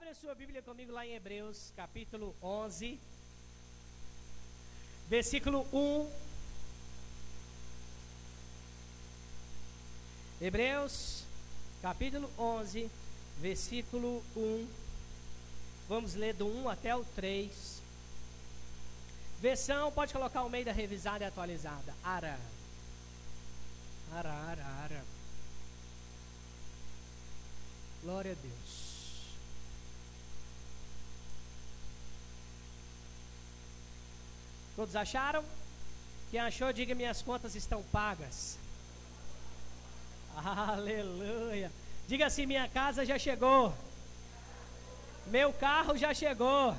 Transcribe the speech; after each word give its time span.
Abre 0.00 0.12
a 0.12 0.14
sua 0.14 0.34
Bíblia 0.34 0.62
comigo 0.62 0.92
lá 0.92 1.06
em 1.06 1.14
Hebreus, 1.14 1.74
capítulo 1.76 2.34
11, 2.42 2.98
versículo 5.10 5.66
1. 5.70 6.10
Hebreus, 10.40 11.24
capítulo 11.82 12.30
11, 12.38 12.90
versículo 13.40 14.22
1. 14.34 14.66
Vamos 15.86 16.14
ler 16.14 16.32
do 16.32 16.46
1 16.46 16.70
até 16.70 16.96
o 16.96 17.04
3. 17.04 17.82
Versão, 19.38 19.92
pode 19.92 20.14
colocar 20.14 20.44
o 20.44 20.48
meio 20.48 20.64
da 20.64 20.72
revisada 20.72 21.24
e 21.24 21.28
atualizada. 21.28 21.94
Ara. 22.02 22.40
Ara, 24.14 24.32
ara, 24.32 24.64
ara. 24.64 25.04
Glória 28.02 28.32
a 28.32 28.34
Deus. 28.34 28.89
Todos 34.76 34.96
acharam? 34.96 35.44
Quem 36.30 36.40
achou, 36.40 36.72
diga 36.72 36.94
minhas 36.94 37.22
contas 37.22 37.54
estão 37.54 37.82
pagas. 37.84 38.58
Aleluia. 40.36 41.70
Diga 42.06 42.26
assim: 42.26 42.46
minha 42.46 42.68
casa 42.68 43.04
já 43.04 43.18
chegou. 43.18 43.74
Meu 45.26 45.52
carro 45.52 45.96
já 45.96 46.14
chegou. 46.14 46.76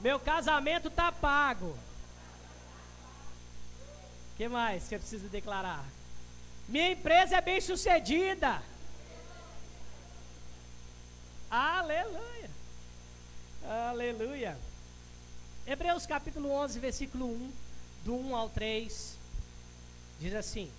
Meu 0.00 0.18
casamento 0.18 0.88
está 0.88 1.12
pago. 1.12 1.76
O 4.32 4.36
que 4.36 4.48
mais 4.48 4.88
que 4.88 4.94
eu 4.94 4.98
preciso 4.98 5.28
declarar? 5.28 5.84
Minha 6.68 6.92
empresa 6.92 7.36
é 7.36 7.40
bem 7.40 7.60
sucedida. 7.60 8.62
Aleluia. 11.50 12.50
Aleluia. 13.90 14.71
Hebreus 15.66 16.06
capítulo 16.06 16.50
11, 16.50 16.80
versículo 16.80 17.26
1, 17.26 17.52
do 18.04 18.14
1 18.16 18.36
ao 18.36 18.48
3, 18.48 19.16
diz 20.20 20.34
assim: 20.34 20.70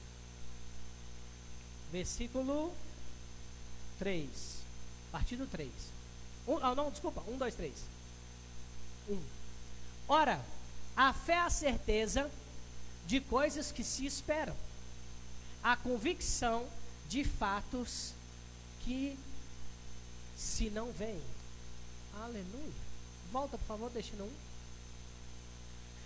Versículo 1.92 2.74
3, 3.98 4.30
partido 5.12 5.48
3. 5.48 5.72
Um, 6.48 6.58
ah, 6.58 6.76
não, 6.76 6.92
desculpa, 6.92 7.24
1, 7.28 7.38
2, 7.38 7.56
3. 7.56 7.74
1. 9.10 9.22
Ora, 10.08 10.44
a 10.98 11.14
fé 11.14 11.34
é 11.34 11.40
a 11.40 11.50
certeza 11.50 12.30
de 13.08 13.22
coisas 13.22 13.72
que 13.72 13.84
se 13.84 14.06
esperam, 14.06 14.56
a 15.64 15.78
convicção 15.78 16.68
de 17.08 17.24
fatos 17.24 18.14
que 18.82 19.18
se 20.36 20.70
não 20.70 20.92
veem. 20.92 21.22
Aleluia. 22.22 22.74
Volta, 23.32 23.58
por 23.58 23.66
favor, 23.66 23.90
deixa 23.90 24.16
no 24.18 24.26
1. 24.26 24.53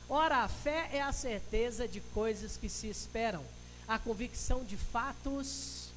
Ora, 0.09 0.37
a 0.37 0.47
fé 0.47 0.89
é 0.93 1.01
a 1.01 1.11
certeza 1.11 1.87
de 1.87 1.99
coisas 1.99 2.55
que 2.55 2.69
se 2.69 2.87
esperam, 2.87 3.43
a 3.87 3.99
convicção 3.99 4.63
de 4.63 4.77
fatos 4.77 5.89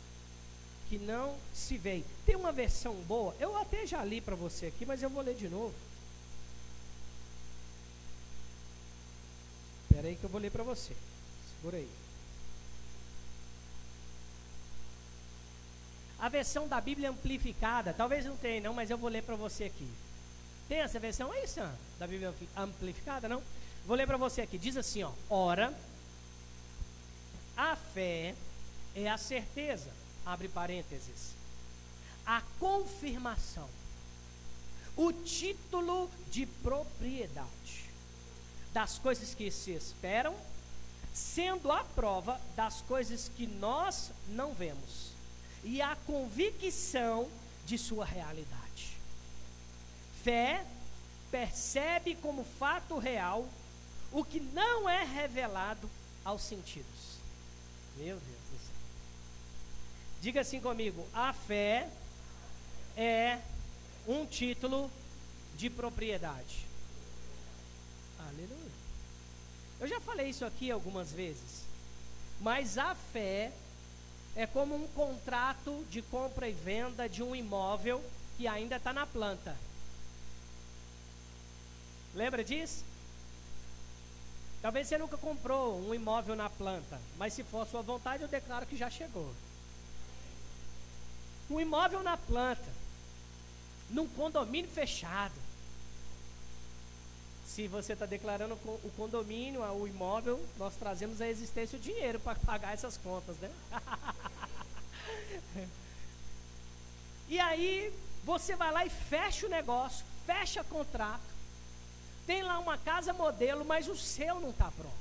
que 0.89 0.98
não 0.98 1.36
se 1.55 1.78
veem. 1.78 2.05
Tem 2.27 2.34
uma 2.34 2.50
versão 2.50 2.94
boa, 3.03 3.34
eu 3.38 3.56
até 3.56 3.86
já 3.86 4.05
li 4.05 4.20
para 4.20 4.34
você 4.34 4.66
aqui, 4.66 4.84
mas 4.84 5.03
eu 5.03 5.08
vou 5.08 5.22
ler 5.22 5.36
de 5.36 5.48
novo. 5.48 5.75
Espera 9.84 10.08
aí 10.08 10.16
que 10.16 10.25
eu 10.25 10.31
vou 10.31 10.41
ler 10.41 10.50
para 10.50 10.64
você. 10.64 10.97
Segura 11.55 11.77
aí. 11.77 11.88
A 16.19 16.28
versão 16.28 16.66
da 16.66 16.81
Bíblia 16.81 17.11
amplificada, 17.11 17.94
talvez 17.94 18.25
não 18.25 18.36
tenha 18.36 18.61
não, 18.61 18.75
mas 18.75 18.91
eu 18.91 18.98
vou 18.98 19.08
ler 19.08 19.22
para 19.22 19.36
você 19.36 19.64
aqui. 19.64 19.88
Tem 20.69 20.78
essa 20.78 20.98
versão 20.98 21.31
aí, 21.33 21.47
Sam? 21.47 21.72
Da 21.98 22.06
Bíblia 22.06 22.34
amplificada, 22.56 23.28
não? 23.28 23.42
Vou 23.86 23.96
ler 23.96 24.06
para 24.06 24.16
você 24.16 24.42
aqui. 24.42 24.58
Diz 24.58 24.76
assim, 24.76 25.02
ó. 25.02 25.12
Ora, 25.28 25.76
a 27.56 27.76
fé 27.76 28.34
é 28.94 29.08
a 29.08 29.18
certeza, 29.18 29.91
abre 30.24 30.48
parênteses, 30.48 31.34
a 32.24 32.42
confirmação, 32.58 33.69
o 34.96 35.12
título 35.12 36.10
de 36.30 36.46
propriedade 36.46 37.90
das 38.72 38.98
coisas 38.98 39.34
que 39.34 39.50
se 39.50 39.72
esperam, 39.72 40.34
sendo 41.12 41.70
a 41.72 41.82
prova 41.82 42.40
das 42.54 42.80
coisas 42.82 43.30
que 43.36 43.46
nós 43.46 44.12
não 44.28 44.54
vemos, 44.54 45.10
e 45.64 45.82
a 45.82 45.96
convicção 46.06 47.28
de 47.66 47.76
sua 47.76 48.04
realidade. 48.04 48.96
Fé 50.22 50.64
percebe 51.30 52.14
como 52.16 52.44
fato 52.58 52.98
real 52.98 53.46
o 54.12 54.25
que 54.25 54.41
não 54.41 54.88
é 54.88 55.04
revelado 55.04 55.88
aos 56.25 56.43
sentidos. 56.43 57.19
Meu 57.97 58.16
Deus 58.16 58.22
do 58.22 58.59
céu. 58.59 58.75
Diga 60.21 60.41
assim 60.41 60.60
comigo: 60.60 61.06
a 61.12 61.32
fé 61.32 61.88
é 62.97 63.38
um 64.06 64.26
título 64.26 64.91
de 65.56 65.70
propriedade. 65.70 66.66
Aleluia. 68.19 68.70
Eu 69.81 69.87
já 69.87 70.00
falei 70.00 70.28
isso 70.28 70.44
aqui 70.44 70.70
algumas 70.70 71.12
vezes, 71.12 71.65
mas 72.41 72.76
a 72.78 72.94
fé 72.94 73.53
é 74.37 74.47
como 74.47 74.75
um 74.75 74.87
contrato 74.88 75.84
de 75.91 76.03
compra 76.03 76.49
e 76.49 76.53
venda 76.53 77.09
de 77.09 77.22
um 77.22 77.34
imóvel 77.34 78.03
que 78.37 78.47
ainda 78.47 78.76
está 78.76 78.93
na 78.93 79.06
planta. 79.06 79.56
Lembra 82.15 82.44
disso? 82.44 82.84
Talvez 84.62 84.87
você 84.87 84.98
nunca 84.98 85.16
comprou 85.16 85.81
um 85.81 85.94
imóvel 85.94 86.37
na 86.37 86.50
planta, 86.50 87.00
mas 87.16 87.32
se 87.32 87.43
for 87.43 87.66
sua 87.66 87.81
vontade, 87.81 88.22
eu 88.22 88.28
declaro 88.28 88.66
que 88.66 88.76
já 88.76 88.91
chegou. 88.91 89.32
Um 91.48 91.59
imóvel 91.59 92.03
na 92.03 92.16
planta, 92.16 92.69
num 93.88 94.06
condomínio 94.06 94.70
fechado. 94.70 95.34
Se 97.47 97.66
você 97.66 97.94
está 97.94 98.06
declarando 98.06 98.54
o 98.54 98.93
condomínio, 98.97 99.62
o 99.62 99.88
imóvel, 99.88 100.44
nós 100.56 100.76
trazemos 100.76 101.20
a 101.20 101.26
existência 101.26 101.78
o 101.78 101.82
dinheiro 101.82 102.20
para 102.20 102.38
pagar 102.44 102.75
essas 102.75 102.99
contas, 102.99 103.37
né? 103.38 103.50
e 107.28 107.41
aí, 107.41 107.93
você 108.25 108.54
vai 108.54 108.70
lá 108.70 108.84
e 108.84 108.91
fecha 108.91 109.47
o 109.47 109.50
negócio, 109.50 110.04
fecha 110.26 110.62
contrato 110.62 111.39
tem 112.30 112.44
lá 112.44 112.60
uma 112.60 112.78
casa 112.78 113.12
modelo, 113.12 113.64
mas 113.64 113.88
o 113.88 113.96
seu 113.96 114.38
não 114.38 114.50
está 114.50 114.70
pronto. 114.70 114.94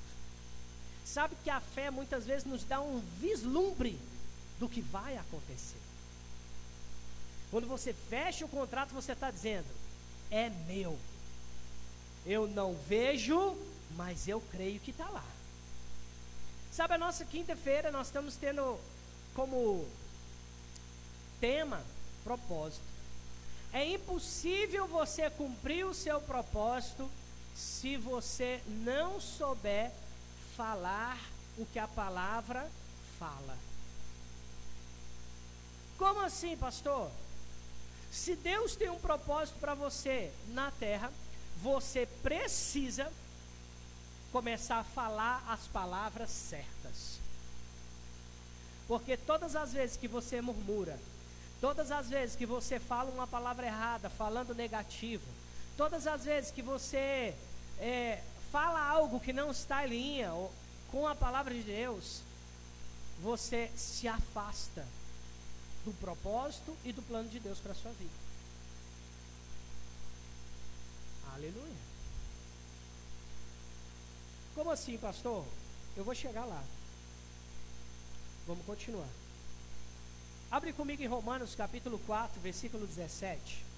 Sabe 1.06 1.36
que 1.44 1.50
a 1.52 1.62
fé 1.62 1.92
muitas 1.92 2.26
vezes 2.26 2.44
nos 2.44 2.64
dá 2.64 2.82
um 2.82 3.04
vislumbre 3.20 4.00
do 4.58 4.68
que 4.68 4.82
vai 4.82 5.16
acontecer. 5.16 5.78
Quando 7.52 7.68
você 7.68 7.94
fecha 7.94 8.44
o 8.44 8.50
contrato, 8.50 8.96
você 8.96 9.12
está 9.12 9.30
dizendo: 9.30 9.68
é 10.32 10.50
meu. 10.50 10.98
Eu 12.26 12.48
não 12.48 12.74
vejo, 12.88 13.56
mas 13.96 14.28
eu 14.28 14.42
creio 14.52 14.80
que 14.80 14.90
está 14.90 15.08
lá. 15.08 15.26
Sabe, 16.72 16.96
a 16.96 16.98
nossa 16.98 17.24
quinta-feira 17.26 17.92
nós 17.92 18.08
estamos 18.08 18.38
tendo 18.38 18.80
como 19.36 19.88
tema 21.40 21.80
propósito. 22.24 22.82
É 23.72 23.86
impossível 23.86 24.88
você 24.88 25.30
cumprir 25.30 25.86
o 25.86 25.94
seu 25.94 26.20
propósito 26.22 27.08
se 27.60 27.98
você 27.98 28.62
não 28.68 29.20
souber 29.20 29.92
falar 30.56 31.20
o 31.58 31.66
que 31.66 31.78
a 31.78 31.90
palavra 31.90 32.66
fala. 33.20 33.58
Como 35.98 36.22
assim, 36.22 36.56
pastor? 36.56 37.12
Se 38.10 38.38
Deus 38.38 38.78
tem 38.78 38.90
um 38.90 39.00
propósito 39.00 39.60
para 39.60 39.74
você 39.74 40.32
na 40.48 40.72
terra, 40.72 41.12
você 41.62 42.06
precisa 42.24 43.12
começar 44.32 44.78
a 44.78 44.84
falar 44.86 45.44
as 45.50 45.68
palavras 45.68 46.30
certas. 46.30 47.20
Porque 48.88 49.18
todas 49.18 49.58
as 49.58 49.74
vezes 49.74 49.98
que 49.98 50.08
você 50.08 50.40
murmura, 50.40 50.98
todas 51.60 51.92
as 51.92 52.10
vezes 52.10 52.38
que 52.38 52.46
você 52.46 52.80
fala 52.80 53.12
uma 53.12 53.28
palavra 53.28 53.66
errada, 53.66 54.10
falando 54.10 54.56
negativo, 54.56 55.28
todas 55.76 56.08
as 56.08 56.24
vezes 56.24 56.52
que 56.52 56.62
você 56.62 57.36
é, 57.80 58.22
fala 58.52 58.82
algo 58.82 59.20
que 59.20 59.34
não 59.34 59.52
está 59.52 59.86
em 59.86 59.90
linha 59.90 60.32
com 60.92 61.08
a 61.08 61.16
palavra 61.16 61.54
de 61.54 61.64
Deus, 61.64 62.22
você 63.22 63.70
se 63.76 64.08
afasta 64.08 64.86
do 65.86 65.94
propósito 65.94 66.76
e 66.84 66.92
do 66.92 67.02
plano 67.02 67.30
de 67.30 67.40
Deus 67.40 67.60
para 67.60 67.72
a 67.72 67.76
sua 67.76 67.92
vida. 67.92 68.30
Aleluia. 71.34 71.90
Como 74.56 74.72
assim, 74.72 74.98
pastor? 74.98 75.46
Eu 75.96 76.04
vou 76.04 76.14
chegar 76.14 76.46
lá. 76.46 76.64
Vamos 78.46 78.66
continuar. 78.66 79.08
Abre 80.52 80.74
comigo 80.74 81.02
em 81.02 81.08
Romanos 81.08 81.56
capítulo 81.56 82.00
4, 82.00 82.42
versículo 82.42 82.86
17. 82.88 83.69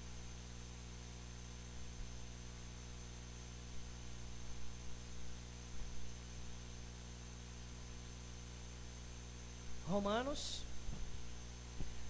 Romanos, 10.02 10.62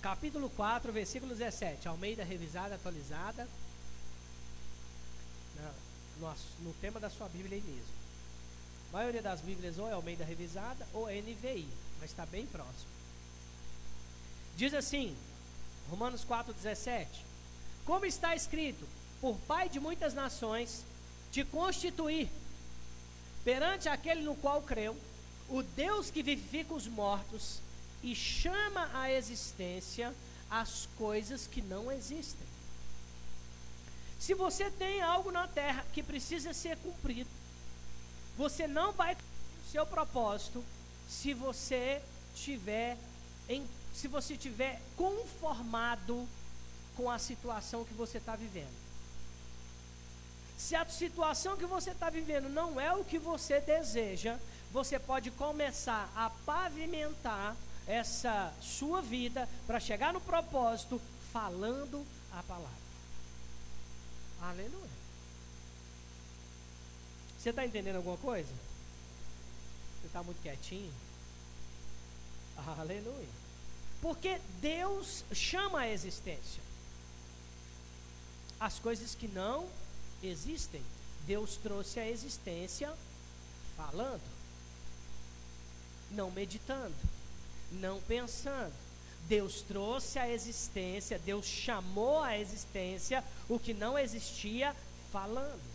capítulo 0.00 0.48
4, 0.48 0.90
versículo 0.90 1.34
17. 1.34 1.86
Almeida 1.86 2.24
revisada, 2.24 2.76
atualizada. 2.76 3.46
No, 6.18 6.34
no 6.60 6.72
tema 6.80 6.98
da 6.98 7.10
sua 7.10 7.28
Bíblia 7.28 7.58
aí 7.58 7.62
mesmo. 7.62 7.92
A 8.88 8.96
maioria 8.96 9.20
das 9.20 9.42
Bíblias 9.42 9.76
ou 9.76 9.86
é 9.86 9.92
Almeida 9.92 10.24
revisada 10.24 10.88
ou 10.94 11.06
é 11.06 11.20
NVI, 11.20 11.68
mas 12.00 12.08
está 12.08 12.24
bem 12.24 12.46
próximo. 12.46 12.88
Diz 14.56 14.72
assim, 14.72 15.14
Romanos 15.90 16.24
4, 16.24 16.54
17. 16.54 17.22
Como 17.84 18.06
está 18.06 18.34
escrito, 18.34 18.88
por 19.20 19.36
Pai 19.40 19.68
de 19.68 19.78
muitas 19.78 20.14
nações, 20.14 20.82
te 21.30 21.44
constituir 21.44 22.30
perante 23.44 23.90
aquele 23.90 24.22
no 24.22 24.34
qual 24.34 24.62
creu, 24.62 24.96
o 25.50 25.62
Deus 25.62 26.10
que 26.10 26.22
vivifica 26.22 26.72
os 26.72 26.86
mortos 26.86 27.60
e 28.02 28.14
chama 28.14 28.90
à 28.94 29.10
existência 29.10 30.14
as 30.50 30.88
coisas 30.98 31.46
que 31.46 31.62
não 31.62 31.90
existem. 31.90 32.46
Se 34.18 34.34
você 34.34 34.70
tem 34.70 35.00
algo 35.02 35.30
na 35.30 35.48
terra 35.48 35.84
que 35.92 36.02
precisa 36.02 36.52
ser 36.52 36.76
cumprido, 36.78 37.30
você 38.36 38.66
não 38.66 38.92
vai 38.92 39.14
cumprir 39.14 39.66
o 39.66 39.70
seu 39.70 39.86
propósito 39.86 40.64
se 41.08 41.34
você 41.34 42.02
tiver 42.34 42.96
em, 43.48 43.66
se 43.92 44.08
você 44.08 44.36
tiver 44.36 44.80
conformado 44.96 46.28
com 46.96 47.10
a 47.10 47.18
situação 47.18 47.84
que 47.84 47.94
você 47.94 48.18
está 48.18 48.36
vivendo. 48.36 48.82
Se 50.56 50.76
a 50.76 50.88
situação 50.88 51.56
que 51.56 51.66
você 51.66 51.90
está 51.90 52.08
vivendo 52.08 52.48
não 52.48 52.80
é 52.80 52.92
o 52.92 53.04
que 53.04 53.18
você 53.18 53.60
deseja, 53.60 54.38
você 54.70 54.98
pode 54.98 55.30
começar 55.32 56.10
a 56.14 56.30
pavimentar 56.46 57.56
essa 57.86 58.52
sua 58.60 59.00
vida 59.00 59.48
para 59.66 59.80
chegar 59.80 60.12
no 60.12 60.20
propósito 60.20 61.00
falando 61.32 62.06
a 62.32 62.42
palavra. 62.42 62.82
Aleluia. 64.40 65.02
Você 67.38 67.50
está 67.50 67.64
entendendo 67.66 67.96
alguma 67.96 68.16
coisa? 68.18 68.52
Você 70.00 70.06
está 70.06 70.22
muito 70.22 70.40
quietinho? 70.42 70.92
Aleluia. 72.78 73.28
Porque 74.00 74.40
Deus 74.60 75.24
chama 75.32 75.80
a 75.80 75.88
existência 75.88 76.62
as 78.62 78.78
coisas 78.78 79.12
que 79.16 79.26
não 79.26 79.68
existem. 80.22 80.80
Deus 81.26 81.56
trouxe 81.56 81.98
a 81.98 82.08
existência 82.08 82.94
falando, 83.76 84.22
não 86.12 86.30
meditando, 86.30 86.94
não 87.72 88.00
pensando. 88.00 88.72
Deus 89.28 89.62
trouxe 89.62 90.18
a 90.18 90.28
existência, 90.28 91.18
Deus 91.18 91.46
chamou 91.46 92.22
a 92.22 92.38
existência 92.38 93.24
o 93.48 93.58
que 93.58 93.72
não 93.72 93.98
existia 93.98 94.74
falando. 95.12 95.72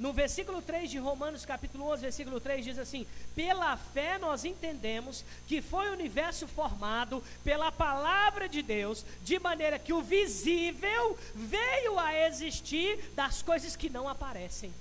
No 0.00 0.14
versículo 0.14 0.62
3 0.62 0.90
de 0.90 0.98
Romanos, 0.98 1.44
capítulo 1.44 1.84
11, 1.92 2.00
versículo 2.00 2.40
3 2.40 2.64
diz 2.64 2.78
assim: 2.78 3.06
Pela 3.34 3.76
fé 3.76 4.16
nós 4.16 4.46
entendemos 4.46 5.22
que 5.46 5.60
foi 5.60 5.90
o 5.90 5.92
universo 5.92 6.48
formado 6.48 7.22
pela 7.44 7.70
palavra 7.70 8.48
de 8.48 8.62
Deus, 8.62 9.04
de 9.22 9.38
maneira 9.38 9.78
que 9.78 9.92
o 9.92 10.00
visível 10.00 11.18
veio 11.34 11.98
a 11.98 12.14
existir 12.26 13.12
das 13.14 13.42
coisas 13.42 13.76
que 13.76 13.90
não 13.90 14.08
aparecem. 14.08 14.72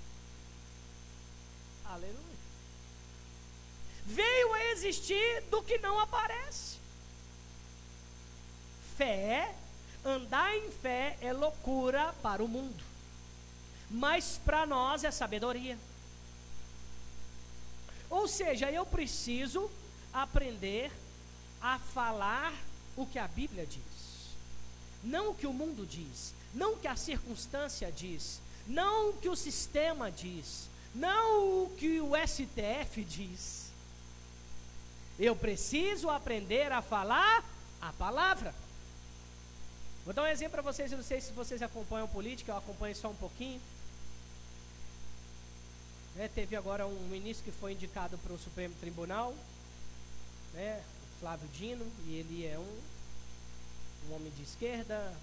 Aleluia. 1.83 2.29
Veio 4.10 4.54
a 4.54 4.66
existir 4.72 5.44
do 5.50 5.62
que 5.64 5.78
não 5.78 6.00
aparece. 6.00 6.78
Fé, 8.98 9.54
andar 10.04 10.56
em 10.58 10.72
fé 10.72 11.18
é 11.22 11.32
loucura 11.32 12.14
para 12.22 12.44
o 12.44 12.48
mundo 12.48 12.90
mas 13.90 14.40
para 14.46 14.66
nós 14.66 15.04
é 15.04 15.12
sabedoria. 15.12 15.78
Ou 18.10 18.28
seja, 18.28 18.72
eu 18.72 18.86
preciso 18.86 19.70
aprender 20.14 20.92
a 21.62 21.80
falar 21.80 22.54
o 22.96 23.06
que 23.06 23.20
a 23.20 23.28
Bíblia 23.28 23.66
diz, 23.66 24.36
não 25.04 25.32
o 25.32 25.36
que 25.36 25.48
o 25.48 25.54
mundo 25.54 25.86
diz, 25.86 26.34
não 26.54 26.74
o 26.74 26.78
que 26.78 26.88
a 26.88 26.96
circunstância 26.96 27.92
diz, 27.92 28.42
não 28.68 29.10
o 29.10 29.14
que 29.14 29.30
o 29.30 29.36
sistema 29.36 30.12
diz, 30.12 30.70
não 30.94 31.64
o 31.64 31.70
que 31.78 32.02
o 32.02 32.12
STF 32.16 33.04
diz. 33.04 33.59
Eu 35.19 35.36
preciso 35.36 36.10
aprender 36.10 36.71
a 36.71 36.81
falar 36.81 37.44
a 37.81 37.92
palavra. 37.92 38.56
Vou 40.06 40.13
dar 40.13 40.24
um 40.24 40.27
exemplo 40.27 40.54
para 40.54 40.62
vocês, 40.62 40.92
eu 40.92 40.98
não 40.98 41.04
sei 41.04 41.19
se 41.19 41.33
vocês 41.33 41.62
acompanham 41.62 42.07
política, 42.07 42.54
eu 42.54 42.57
acompanho 42.57 42.95
só 42.95 43.10
um 43.10 43.16
pouquinho. 43.16 43.60
É, 46.18 46.30
teve 46.30 46.56
agora 46.56 46.88
um 46.88 47.07
ministro 47.10 47.44
que 47.44 47.60
foi 47.60 47.74
indicado 47.74 48.18
para 48.19 48.33
o 48.33 48.39
Supremo 48.39 48.74
Tribunal, 48.80 49.36
né, 50.54 50.81
Flávio 51.19 51.48
Dino, 51.50 51.86
e 52.07 52.15
ele 52.15 52.45
é 52.45 52.57
um, 52.57 52.80
um 54.10 54.15
homem 54.15 54.31
de 54.38 54.44
esquerda, 54.44 55.13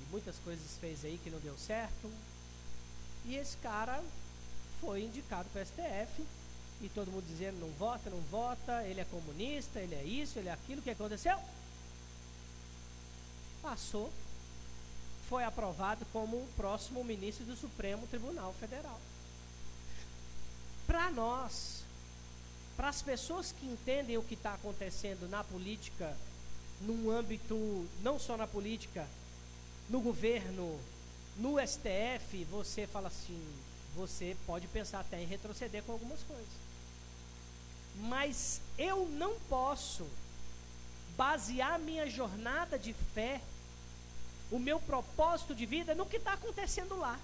e 0.00 0.10
muitas 0.10 0.36
coisas 0.44 0.76
fez 0.80 1.04
aí 1.04 1.18
que 1.22 1.30
não 1.30 1.38
deu 1.38 1.56
certo. 1.56 2.10
E 3.26 3.36
esse 3.36 3.56
cara 3.58 4.02
foi 4.80 5.02
indicado 5.04 5.48
para 5.52 5.62
o 5.62 5.66
STF, 5.66 6.26
e 6.80 6.88
todo 6.88 7.10
mundo 7.10 7.26
dizendo 7.26 7.60
não 7.60 7.70
vota, 7.72 8.10
não 8.10 8.20
vota, 8.22 8.82
ele 8.84 9.00
é 9.00 9.04
comunista, 9.04 9.80
ele 9.80 9.94
é 9.94 10.04
isso, 10.04 10.38
ele 10.38 10.48
é 10.48 10.52
aquilo, 10.52 10.80
o 10.80 10.82
que 10.82 10.90
aconteceu? 10.90 11.38
Passou, 13.62 14.10
foi 15.28 15.44
aprovado 15.44 16.06
como 16.12 16.36
o 16.36 16.48
próximo 16.56 17.04
ministro 17.04 17.44
do 17.44 17.56
Supremo 17.56 18.06
Tribunal 18.06 18.54
Federal 18.58 18.98
para 20.90 21.08
nós, 21.08 21.84
para 22.76 22.88
as 22.88 23.00
pessoas 23.00 23.52
que 23.52 23.64
entendem 23.64 24.18
o 24.18 24.24
que 24.24 24.34
está 24.34 24.54
acontecendo 24.54 25.28
na 25.28 25.44
política, 25.44 26.16
num 26.80 27.08
âmbito, 27.08 27.86
não 28.02 28.18
só 28.18 28.36
na 28.36 28.44
política, 28.44 29.06
no 29.88 30.00
governo, 30.00 30.80
no 31.36 31.64
STF, 31.64 32.42
você 32.50 32.88
fala 32.88 33.06
assim, 33.06 33.40
você 33.94 34.36
pode 34.44 34.66
pensar 34.66 34.98
até 34.98 35.22
em 35.22 35.26
retroceder 35.26 35.84
com 35.84 35.92
algumas 35.92 36.24
coisas. 36.24 36.48
Mas 37.96 38.60
eu 38.78 39.06
não 39.06 39.38
posso 39.40 40.06
basear 41.16 41.78
minha 41.78 42.08
jornada 42.08 42.78
de 42.78 42.94
fé, 43.14 43.40
o 44.50 44.58
meu 44.58 44.80
propósito 44.80 45.54
de 45.54 45.66
vida 45.66 45.94
no 45.94 46.06
que 46.06 46.16
está 46.16 46.32
acontecendo 46.32 46.96
lá. 46.96 47.18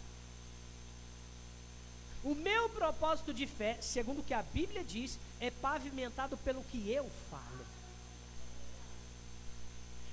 O 2.22 2.34
meu 2.34 2.68
propósito 2.70 3.32
de 3.32 3.46
fé, 3.46 3.78
segundo 3.80 4.20
o 4.20 4.22
que 4.22 4.34
a 4.34 4.42
Bíblia 4.42 4.82
diz, 4.82 5.18
é 5.40 5.50
pavimentado 5.50 6.36
pelo 6.38 6.62
que 6.64 6.90
eu 6.90 7.08
falo. 7.30 7.66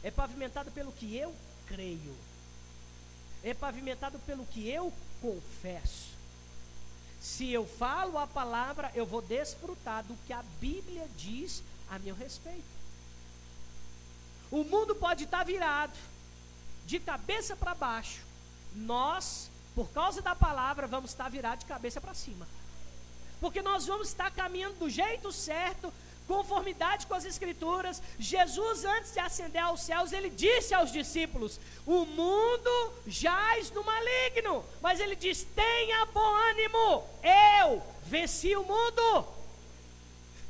É 0.03 0.11
pavimentado 0.11 0.71
pelo 0.71 0.91
que 0.91 1.15
eu 1.15 1.33
creio. 1.65 2.15
É 3.43 3.53
pavimentado 3.53 4.19
pelo 4.19 4.45
que 4.45 4.69
eu 4.69 4.93
confesso. 5.21 6.12
Se 7.23 7.49
eu 7.49 7.65
falo 7.65 8.17
a 8.17 8.27
palavra, 8.27 8.91
eu 8.93 9.05
vou 9.05 9.21
desfrutar 9.21 10.03
do 10.03 10.15
que 10.27 10.33
a 10.33 10.43
Bíblia 10.59 11.07
diz 11.15 11.63
a 11.89 11.97
meu 11.97 12.13
respeito. 12.13 12.73
O 14.51 14.63
mundo 14.65 14.93
pode 14.93 15.23
estar 15.23 15.43
virado, 15.43 15.97
de 16.85 16.99
cabeça 16.99 17.55
para 17.55 17.73
baixo. 17.73 18.21
Nós 18.75 19.49
por 19.75 19.89
causa 19.89 20.21
da 20.21 20.35
palavra, 20.35 20.87
vamos 20.87 21.11
estar 21.11 21.29
virados 21.29 21.59
de 21.59 21.65
cabeça 21.65 21.99
para 21.99 22.13
cima. 22.13 22.47
Porque 23.41 23.61
nós 23.61 23.87
vamos 23.87 24.09
estar 24.09 24.31
caminhando 24.31 24.77
do 24.77 24.89
jeito 24.89 25.31
certo, 25.31 25.91
conformidade 26.27 27.07
com 27.07 27.13
as 27.13 27.25
Escrituras. 27.25 28.01
Jesus, 28.19 28.85
antes 28.85 29.13
de 29.13 29.19
ascender 29.19 29.61
aos 29.61 29.81
céus, 29.81 30.11
ele 30.11 30.29
disse 30.29 30.73
aos 30.73 30.91
discípulos: 30.91 31.59
O 31.85 32.05
mundo 32.05 32.93
jaz 33.07 33.71
no 33.71 33.83
maligno. 33.83 34.63
Mas 34.81 34.99
ele 34.99 35.15
diz: 35.15 35.45
Tenha 35.55 36.05
bom 36.07 36.35
ânimo, 36.51 37.07
eu 37.61 37.83
venci 38.05 38.55
o 38.55 38.63
mundo. 38.63 39.25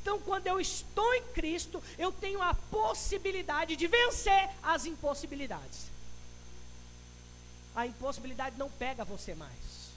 Então, 0.02 0.20
quando 0.20 0.48
eu 0.48 0.60
estou 0.60 1.14
em 1.14 1.24
Cristo, 1.28 1.82
eu 1.98 2.12
tenho 2.12 2.42
a 2.42 2.54
possibilidade 2.54 3.76
de 3.76 3.88
vencer 3.88 4.50
as 4.62 4.86
impossibilidades 4.86 5.94
a 7.76 7.88
impossibilidade 7.88 8.58
não 8.58 8.70
pega 8.70 9.04
você 9.04 9.34
mais. 9.34 9.92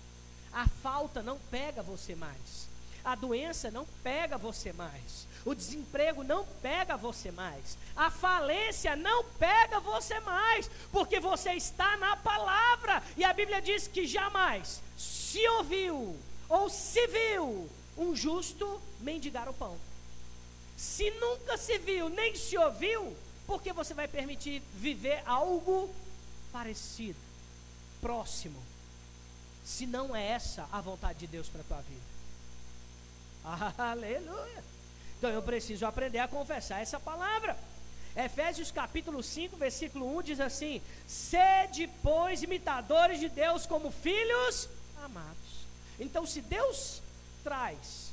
A 0.53 0.67
falta 0.67 1.23
não 1.23 1.39
pega 1.51 1.83
você 1.83 2.15
mais. 2.15 2.69
A 3.07 3.15
doença 3.15 3.71
não 3.71 3.87
pega 4.03 4.37
você 4.37 4.73
mais. 4.73 5.29
O 5.45 5.55
desemprego 5.55 6.25
não 6.25 6.45
pega 6.61 6.97
você 6.97 7.31
mais. 7.31 7.79
A 7.95 8.11
falência 8.11 8.97
não 8.97 9.23
pega 9.39 9.79
você 9.79 10.19
mais. 10.19 10.69
Porque 10.91 11.21
você 11.21 11.53
está 11.53 11.97
na 11.99 12.17
palavra. 12.17 13.01
E 13.17 13.23
a 13.23 13.33
Bíblia 13.33 13.63
diz 13.63 13.87
que 13.87 14.09
jamais 14.09 14.83
se 14.99 15.47
ouviu 15.51 16.19
ou 16.49 16.69
se 16.69 17.07
viu 17.07 17.71
um 17.97 18.17
justo 18.17 18.83
mendigar 18.99 19.49
o 19.49 19.55
pão. 19.55 19.79
Se 20.77 21.09
nunca 21.13 21.57
se 21.57 21.79
viu, 21.79 22.09
nem 22.09 22.35
se 22.35 22.59
ouviu, 22.59 23.17
por 23.47 23.63
que 23.63 23.73
você 23.73 23.95
vai 23.95 24.09
permitir 24.09 24.61
viver 24.75 25.23
algo 25.27 25.95
parecido, 26.53 27.21
próximo? 28.01 28.61
Se 29.65 29.87
não 29.87 30.15
é 30.15 30.27
essa 30.27 30.69
a 30.73 30.81
vontade 30.81 31.21
de 31.21 31.29
Deus 31.29 31.49
para 31.49 31.61
a 31.61 31.65
tua 31.65 31.81
vida. 31.83 32.16
Aleluia. 33.79 34.65
Então 35.19 35.31
eu 35.31 35.43
preciso 35.43 35.87
aprender 35.87 36.19
a 36.19 36.29
confessar 36.29 36.81
essa 36.81 36.99
palavra. 36.99 37.57
Efésios 38.17 38.71
capítulo 38.71 39.23
5, 39.23 39.57
versículo 39.57 40.17
1 40.19 40.23
diz 40.23 40.41
assim: 40.41 40.81
Sede, 41.07 41.89
pois, 42.03 42.43
imitadores 42.43 43.21
de 43.21 43.29
Deus 43.29 43.67
como 43.67 43.91
filhos 43.91 44.69
amados. 45.05 45.67
Então, 45.99 46.27
se 46.27 46.41
Deus 46.41 47.01
traz 47.45 48.13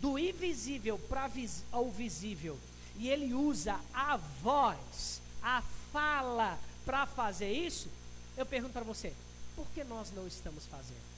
do 0.00 0.18
invisível 0.18 0.98
para 0.98 1.26
vis 1.26 1.62
ao 1.70 1.90
visível, 1.90 2.58
e 2.96 3.08
Ele 3.08 3.34
usa 3.34 3.78
a 3.92 4.16
voz, 4.16 5.20
a 5.42 5.62
fala 5.92 6.58
para 6.84 7.06
fazer 7.06 7.52
isso, 7.52 7.88
eu 8.36 8.46
pergunto 8.46 8.72
para 8.72 8.84
você: 8.84 9.12
por 9.56 9.66
que 9.74 9.84
nós 9.84 10.10
não 10.12 10.26
estamos 10.26 10.64
fazendo? 10.66 11.09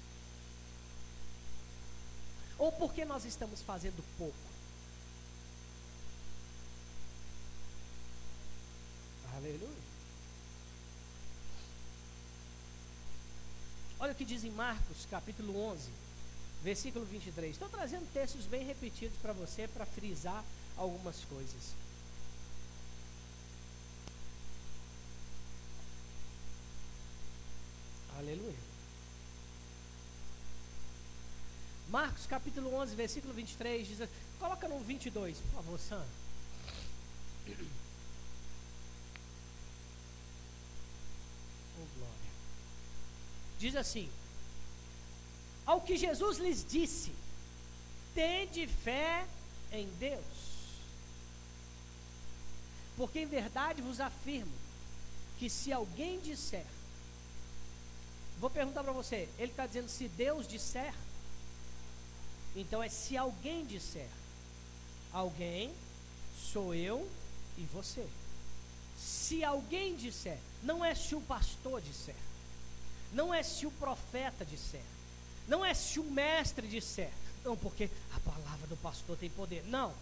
Ou 2.63 2.71
por 2.71 2.95
que 2.95 3.05
nós 3.05 3.25
estamos 3.25 3.61
fazendo 3.61 4.01
pouco? 4.17 4.37
Aleluia. 9.35 9.83
Olha 13.99 14.13
o 14.13 14.15
que 14.15 14.25
diz 14.25 14.45
em 14.45 14.53
Marcos, 14.53 15.09
capítulo 15.11 15.61
11, 15.73 15.91
versículo 16.63 17.05
23. 17.05 17.51
Estou 17.51 17.69
trazendo 17.69 18.07
textos 18.13 18.47
bem 18.47 18.65
repetidos 18.65 19.19
para 19.19 19.33
você, 19.33 19.67
para 19.67 19.85
frisar 19.85 20.45
algumas 20.77 21.25
coisas. 21.25 21.75
Aleluia. 28.17 28.72
Marcos 31.93 32.27
capítulo 32.27 32.75
11, 32.75 32.97
versículo 32.97 33.35
23 33.35 33.87
diz, 33.87 34.09
coloca 34.41 34.67
no 34.67 34.81
22, 34.81 35.37
por 35.37 35.51
favor, 35.63 35.79
Sam. 35.79 36.03
diz 43.59 43.77
assim: 43.77 44.11
Ao 45.67 45.83
que 45.83 45.99
Jesus 45.99 46.39
lhes 46.39 46.65
disse, 46.67 47.13
tende 48.15 48.67
fé 48.67 49.27
em 49.71 49.87
Deus. 49.99 50.23
Porque 52.97 53.21
em 53.21 53.27
verdade 53.27 53.83
vos 53.83 54.01
afirmo 54.01 54.53
que 55.39 55.51
se 55.51 55.71
alguém 55.71 56.19
disser, 56.21 56.67
vou 58.41 58.49
perguntar 58.49 58.83
para 58.83 58.93
você, 58.93 59.29
ele 59.39 59.53
está 59.53 59.67
dizendo 59.67 59.89
se 59.89 60.09
Deus 60.09 60.49
disser, 60.49 60.95
então 62.55 62.83
é 62.83 62.89
se 62.89 63.17
alguém 63.17 63.65
disser, 63.65 64.09
alguém 65.13 65.73
sou 66.53 66.75
eu 66.75 67.09
e 67.57 67.63
você. 67.73 68.07
Se 68.97 69.43
alguém 69.43 69.97
disser, 69.97 70.39
não 70.63 70.85
é 70.85 70.95
se 70.95 71.15
o 71.15 71.21
pastor 71.21 71.81
disser 71.81 72.15
não 73.13 73.33
é 73.33 73.43
se 73.43 73.67
o 73.67 73.71
profeta 73.71 74.45
disser, 74.45 74.83
não 75.47 75.65
é 75.65 75.75
se 75.75 76.01
o 76.01 76.05
mestre 76.05 76.67
disser, 76.67 77.11
não, 77.45 77.57
porque 77.57 77.91
a 78.15 78.21
palavra 78.21 78.67
do 78.69 78.77
pastor 78.77 79.17
tem 79.17 79.29
poder. 79.29 79.65
Não. 79.67 79.93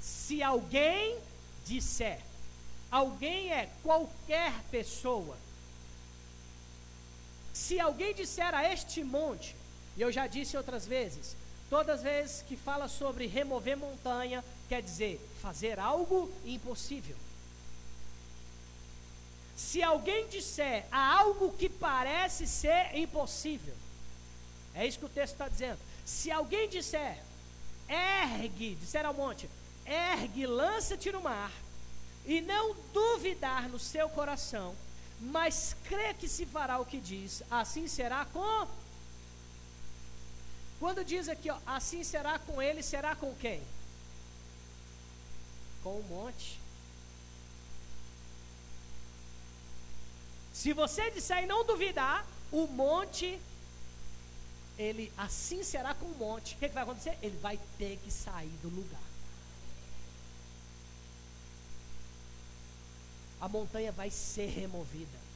Se 0.00 0.42
alguém 0.42 1.18
disser, 1.66 2.20
alguém 2.90 3.52
é 3.52 3.68
qualquer 3.82 4.52
pessoa. 4.70 5.36
Se 7.52 7.78
alguém 7.78 8.14
disser 8.14 8.54
a 8.54 8.72
este 8.72 9.04
monte, 9.04 9.54
e 9.96 10.00
eu 10.00 10.10
já 10.10 10.26
disse 10.26 10.56
outras 10.56 10.86
vezes, 10.86 11.36
todas 11.70 11.98
as 11.98 12.02
vezes 12.02 12.42
que 12.42 12.56
fala 12.56 12.88
sobre 12.88 13.26
remover 13.26 13.76
montanha, 13.76 14.44
quer 14.68 14.82
dizer 14.82 15.20
fazer 15.42 15.78
algo 15.78 16.30
impossível. 16.44 17.16
Se 19.56 19.82
alguém 19.82 20.28
disser 20.28 20.86
a 20.90 21.18
algo 21.18 21.52
que 21.52 21.68
parece 21.68 22.46
ser 22.46 22.96
impossível, 22.96 23.74
é 24.74 24.86
isso 24.86 24.98
que 24.98 25.06
o 25.06 25.08
texto 25.08 25.32
está 25.32 25.48
dizendo. 25.48 25.78
Se 26.04 26.30
alguém 26.30 26.68
disser, 26.68 27.22
ergue, 27.88 28.76
disser 28.76 29.04
ao 29.04 29.12
monte, 29.12 29.50
ergue, 29.84 30.46
lança-te 30.46 31.10
no 31.10 31.20
mar, 31.20 31.50
e 32.28 32.42
não 32.42 32.76
duvidar 32.92 33.68
no 33.70 33.78
seu 33.78 34.08
coração, 34.10 34.76
mas 35.18 35.74
crê 35.84 36.12
que 36.12 36.28
se 36.28 36.44
fará 36.44 36.78
o 36.78 36.84
que 36.84 37.00
diz, 37.00 37.42
assim 37.50 37.88
será 37.88 38.26
com. 38.26 38.68
Quando 40.78 41.04
diz 41.04 41.28
aqui, 41.28 41.50
ó, 41.50 41.58
assim 41.66 42.04
será 42.04 42.38
com 42.38 42.62
ele, 42.62 42.82
será 42.82 43.16
com 43.16 43.34
quem? 43.34 43.60
Com 45.82 45.98
o 45.98 46.02
monte. 46.04 46.60
Se 50.52 50.72
você 50.72 51.10
disser 51.10 51.44
e 51.44 51.46
não 51.46 51.64
duvidar, 51.64 52.26
o 52.50 52.66
monte, 52.66 53.40
ele 54.78 55.12
assim 55.16 55.62
será 55.62 55.94
com 55.94 56.06
o 56.06 56.16
monte. 56.16 56.54
O 56.54 56.58
que, 56.58 56.68
que 56.68 56.74
vai 56.74 56.84
acontecer? 56.84 57.18
Ele 57.22 57.36
vai 57.38 57.58
ter 57.76 57.96
que 57.98 58.10
sair 58.10 58.56
do 58.62 58.68
lugar. 58.68 59.00
A 63.40 63.48
montanha 63.48 63.92
vai 63.92 64.10
ser 64.10 64.46
removida. 64.46 65.27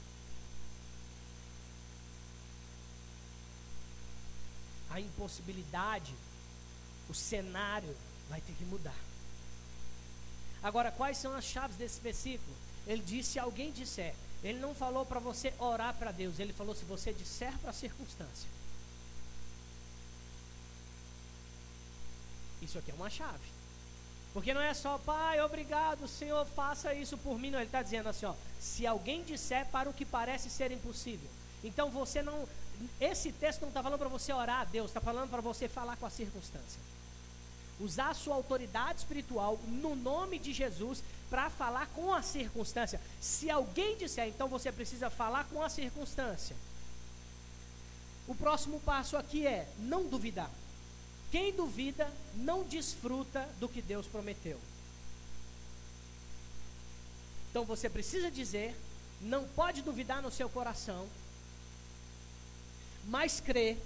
A 4.92 5.00
impossibilidade, 5.00 6.14
o 7.08 7.14
cenário 7.14 7.96
vai 8.28 8.40
ter 8.40 8.52
que 8.52 8.64
mudar. 8.64 8.94
Agora, 10.62 10.92
quais 10.92 11.16
são 11.16 11.34
as 11.34 11.44
chaves 11.44 11.76
desse 11.76 12.00
versículo? 12.00 12.56
Ele 12.86 13.02
disse: 13.02 13.32
se 13.32 13.38
alguém 13.38 13.72
disser, 13.72 14.14
ele 14.42 14.58
não 14.58 14.74
falou 14.74 15.04
para 15.06 15.20
você 15.20 15.52
orar 15.58 15.94
para 15.94 16.12
Deus, 16.12 16.38
ele 16.38 16.52
falou 16.52 16.74
se 16.74 16.84
você 16.84 17.12
disser 17.12 17.56
para 17.58 17.70
a 17.70 17.74
circunstância. 17.74 18.48
Isso 22.60 22.78
aqui 22.78 22.90
é 22.90 22.94
uma 22.94 23.10
chave. 23.10 23.52
Porque 24.32 24.54
não 24.54 24.60
é 24.60 24.72
só, 24.72 24.96
pai, 24.98 25.40
obrigado, 25.42 26.08
Senhor, 26.08 26.46
faça 26.46 26.94
isso 26.94 27.18
por 27.18 27.38
mim. 27.38 27.50
Não, 27.50 27.58
ele 27.58 27.66
está 27.66 27.82
dizendo 27.82 28.08
assim, 28.08 28.24
ó, 28.24 28.34
se 28.58 28.86
alguém 28.86 29.22
disser 29.24 29.66
para 29.66 29.90
o 29.90 29.92
que 29.92 30.06
parece 30.06 30.48
ser 30.48 30.70
impossível. 30.72 31.28
Então 31.62 31.90
você 31.90 32.22
não. 32.22 32.48
Esse 33.00 33.32
texto 33.32 33.62
não 33.62 33.68
está 33.68 33.82
falando 33.82 33.98
para 33.98 34.08
você 34.08 34.32
orar 34.32 34.60
a 34.60 34.64
Deus, 34.64 34.90
está 34.90 35.00
falando 35.00 35.30
para 35.30 35.40
você 35.40 35.68
falar 35.68 35.96
com 35.96 36.06
a 36.06 36.10
circunstância. 36.10 36.80
Usar 37.80 38.10
a 38.10 38.14
sua 38.14 38.34
autoridade 38.34 39.00
espiritual 39.00 39.58
no 39.66 39.96
nome 39.96 40.38
de 40.38 40.52
Jesus 40.52 41.02
para 41.28 41.50
falar 41.50 41.86
com 41.88 42.12
a 42.12 42.22
circunstância. 42.22 43.00
Se 43.20 43.50
alguém 43.50 43.96
disser, 43.96 44.28
então 44.28 44.48
você 44.48 44.70
precisa 44.70 45.10
falar 45.10 45.44
com 45.44 45.62
a 45.62 45.68
circunstância. 45.68 46.54
O 48.28 48.34
próximo 48.34 48.78
passo 48.80 49.16
aqui 49.16 49.46
é 49.46 49.68
não 49.78 50.06
duvidar. 50.06 50.50
Quem 51.30 51.52
duvida 51.52 52.12
não 52.34 52.62
desfruta 52.62 53.48
do 53.58 53.68
que 53.68 53.80
Deus 53.80 54.06
prometeu. 54.06 54.60
Então 57.50 57.64
você 57.64 57.88
precisa 57.88 58.30
dizer, 58.30 58.76
não 59.20 59.44
pode 59.48 59.82
duvidar 59.82 60.22
no 60.22 60.30
seu 60.30 60.48
coração, 60.48 61.08
mas 63.04 63.40
crê. 63.40 63.76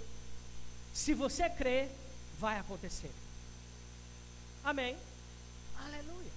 Se 0.93 1.13
você 1.13 1.49
crê, 1.49 1.87
vai 2.39 2.59
acontecer. 2.59 3.11
Amém. 4.63 4.97
Aleluia. 5.77 6.31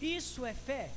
Isso 0.00 0.44
é 0.44 0.54
fé 0.54 0.90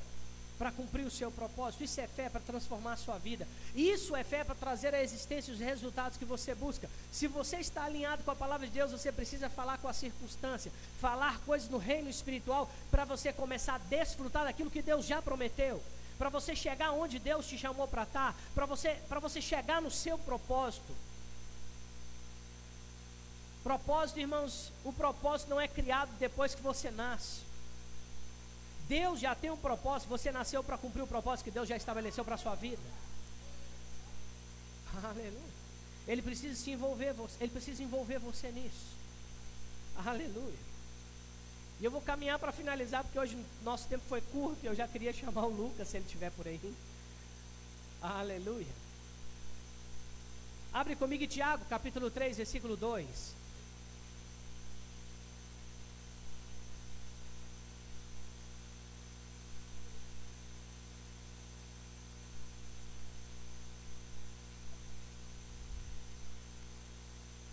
para 0.61 0.71
cumprir 0.71 1.07
o 1.07 1.09
seu 1.09 1.31
propósito, 1.31 1.83
isso 1.83 1.99
é 1.99 2.05
fé 2.05 2.29
para 2.29 2.39
transformar 2.39 2.93
a 2.93 2.97
sua 2.97 3.17
vida, 3.17 3.47
isso 3.73 4.15
é 4.15 4.23
fé 4.23 4.43
para 4.43 4.53
trazer 4.53 4.93
à 4.93 5.01
existência 5.01 5.51
os 5.51 5.59
resultados 5.59 6.19
que 6.19 6.23
você 6.23 6.53
busca. 6.53 6.87
Se 7.11 7.25
você 7.25 7.57
está 7.57 7.85
alinhado 7.85 8.21
com 8.23 8.29
a 8.29 8.35
palavra 8.35 8.67
de 8.67 8.73
Deus, 8.73 8.91
você 8.91 9.11
precisa 9.11 9.49
falar 9.49 9.79
com 9.79 9.87
a 9.87 9.93
circunstância, 9.93 10.71
falar 10.99 11.39
coisas 11.47 11.67
no 11.67 11.79
reino 11.79 12.11
espiritual 12.11 12.71
para 12.91 13.05
você 13.05 13.33
começar 13.33 13.73
a 13.73 13.77
desfrutar 13.79 14.43
daquilo 14.43 14.69
que 14.69 14.83
Deus 14.83 15.03
já 15.07 15.19
prometeu, 15.19 15.81
para 16.21 16.29
você 16.29 16.55
chegar 16.55 16.91
onde 16.91 17.17
Deus 17.17 17.47
te 17.47 17.57
chamou 17.57 17.87
para 17.87 18.03
estar, 18.03 18.35
para 18.53 18.67
você, 18.67 18.89
para 19.09 19.19
você 19.19 19.41
chegar 19.41 19.81
no 19.81 19.89
seu 19.89 20.19
propósito. 20.19 20.95
Propósito, 23.63 24.19
irmãos, 24.19 24.71
o 24.83 24.93
propósito 24.93 25.49
não 25.49 25.59
é 25.59 25.67
criado 25.67 26.11
depois 26.19 26.53
que 26.53 26.61
você 26.61 26.91
nasce. 26.91 27.39
Deus 28.87 29.19
já 29.19 29.33
tem 29.33 29.49
um 29.49 29.57
propósito, 29.57 30.09
você 30.09 30.31
nasceu 30.31 30.63
para 30.63 30.77
cumprir 30.77 31.01
o 31.01 31.07
propósito 31.07 31.45
que 31.45 31.49
Deus 31.49 31.67
já 31.67 31.75
estabeleceu 31.75 32.23
para 32.23 32.35
a 32.35 32.37
sua 32.37 32.53
vida. 32.53 32.83
Aleluia. 35.03 35.41
Ele 36.07 36.21
precisa 36.21 36.55
se 36.55 36.69
envolver, 36.69 37.15
ele 37.39 37.51
precisa 37.51 37.81
envolver 37.81 38.19
você 38.19 38.51
nisso. 38.51 38.95
Aleluia. 40.05 40.70
E 41.81 41.85
eu 41.85 41.89
vou 41.89 41.99
caminhar 41.99 42.37
para 42.37 42.51
finalizar, 42.51 43.03
porque 43.03 43.17
hoje 43.17 43.35
nosso 43.63 43.87
tempo 43.87 44.03
foi 44.07 44.21
curto 44.21 44.59
e 44.61 44.67
eu 44.67 44.75
já 44.75 44.87
queria 44.87 45.11
chamar 45.11 45.47
o 45.47 45.49
Lucas, 45.49 45.87
se 45.87 45.97
ele 45.97 46.05
estiver 46.05 46.29
por 46.29 46.47
aí. 46.47 46.59
Aleluia. 47.99 48.67
Abre 50.71 50.95
comigo 50.95 51.25
Tiago, 51.25 51.65
capítulo 51.65 52.11
3, 52.11 52.37
versículo 52.37 52.77
2. 52.77 53.33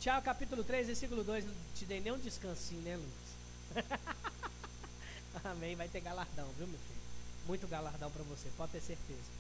Tiago 0.01 0.23
capítulo 0.23 0.63
3, 0.63 0.87
versículo 0.89 1.25
2. 1.25 1.47
Não 1.47 1.55
te 1.75 1.87
dei 1.87 2.01
nem 2.03 2.13
um 2.13 2.19
descansinho, 2.19 2.83
né, 2.83 2.95
Lucas? 2.95 3.38
Amém. 5.45 5.77
Vai 5.77 5.89
ter 5.89 6.01
galardão, 6.01 6.49
viu, 6.57 6.67
meu 6.67 6.79
filho? 6.79 7.01
Muito 7.47 7.67
galardão 7.69 8.11
para 8.11 8.23
você, 8.25 8.51
pode 8.57 8.73
ter 8.73 8.81
certeza. 8.81 9.31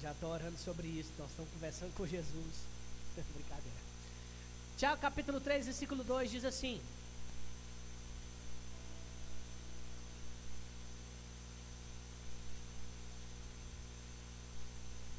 Já 0.00 0.12
estou 0.12 0.30
orando 0.30 0.58
sobre 0.58 0.86
isso. 0.88 1.12
Nós 1.18 1.30
estamos 1.30 1.50
conversando 1.52 1.94
com 1.94 2.06
Jesus. 2.06 2.54
Brincadeira. 3.34 3.78
Tiago 4.76 5.00
capítulo 5.00 5.40
3, 5.40 5.66
versículo 5.66 6.02
2 6.02 6.30
diz 6.30 6.44
assim: 6.44 6.80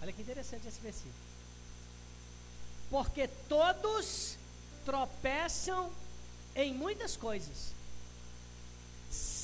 Olha 0.01 0.13
que 0.13 0.22
interessante 0.22 0.68
esse 0.68 0.80
versículo. 0.82 1.15
Porque 2.92 3.27
todos 3.50 4.38
tropeçam 4.86 5.92
em 6.56 6.74
muitas 6.74 7.18
coisas. 7.18 7.74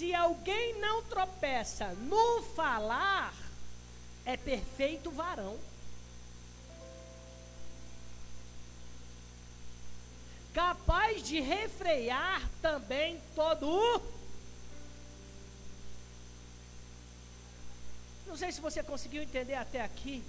Se 0.02 0.16
alguém 0.16 0.80
não 0.80 1.04
tropeça 1.04 1.90
no 1.94 2.42
falar, 2.56 3.36
é 4.26 4.36
perfeito 4.36 5.12
varão. 5.12 5.60
Capaz 10.56 11.22
de 11.22 11.40
refrear 11.40 12.42
também 12.64 13.22
todo 13.36 13.70
o. 13.70 14.02
Não 18.26 18.36
sei 18.36 18.52
se 18.52 18.60
você 18.60 18.82
conseguiu 18.82 19.22
entender 19.22 19.54
até 19.54 19.82
aqui. 19.82 20.24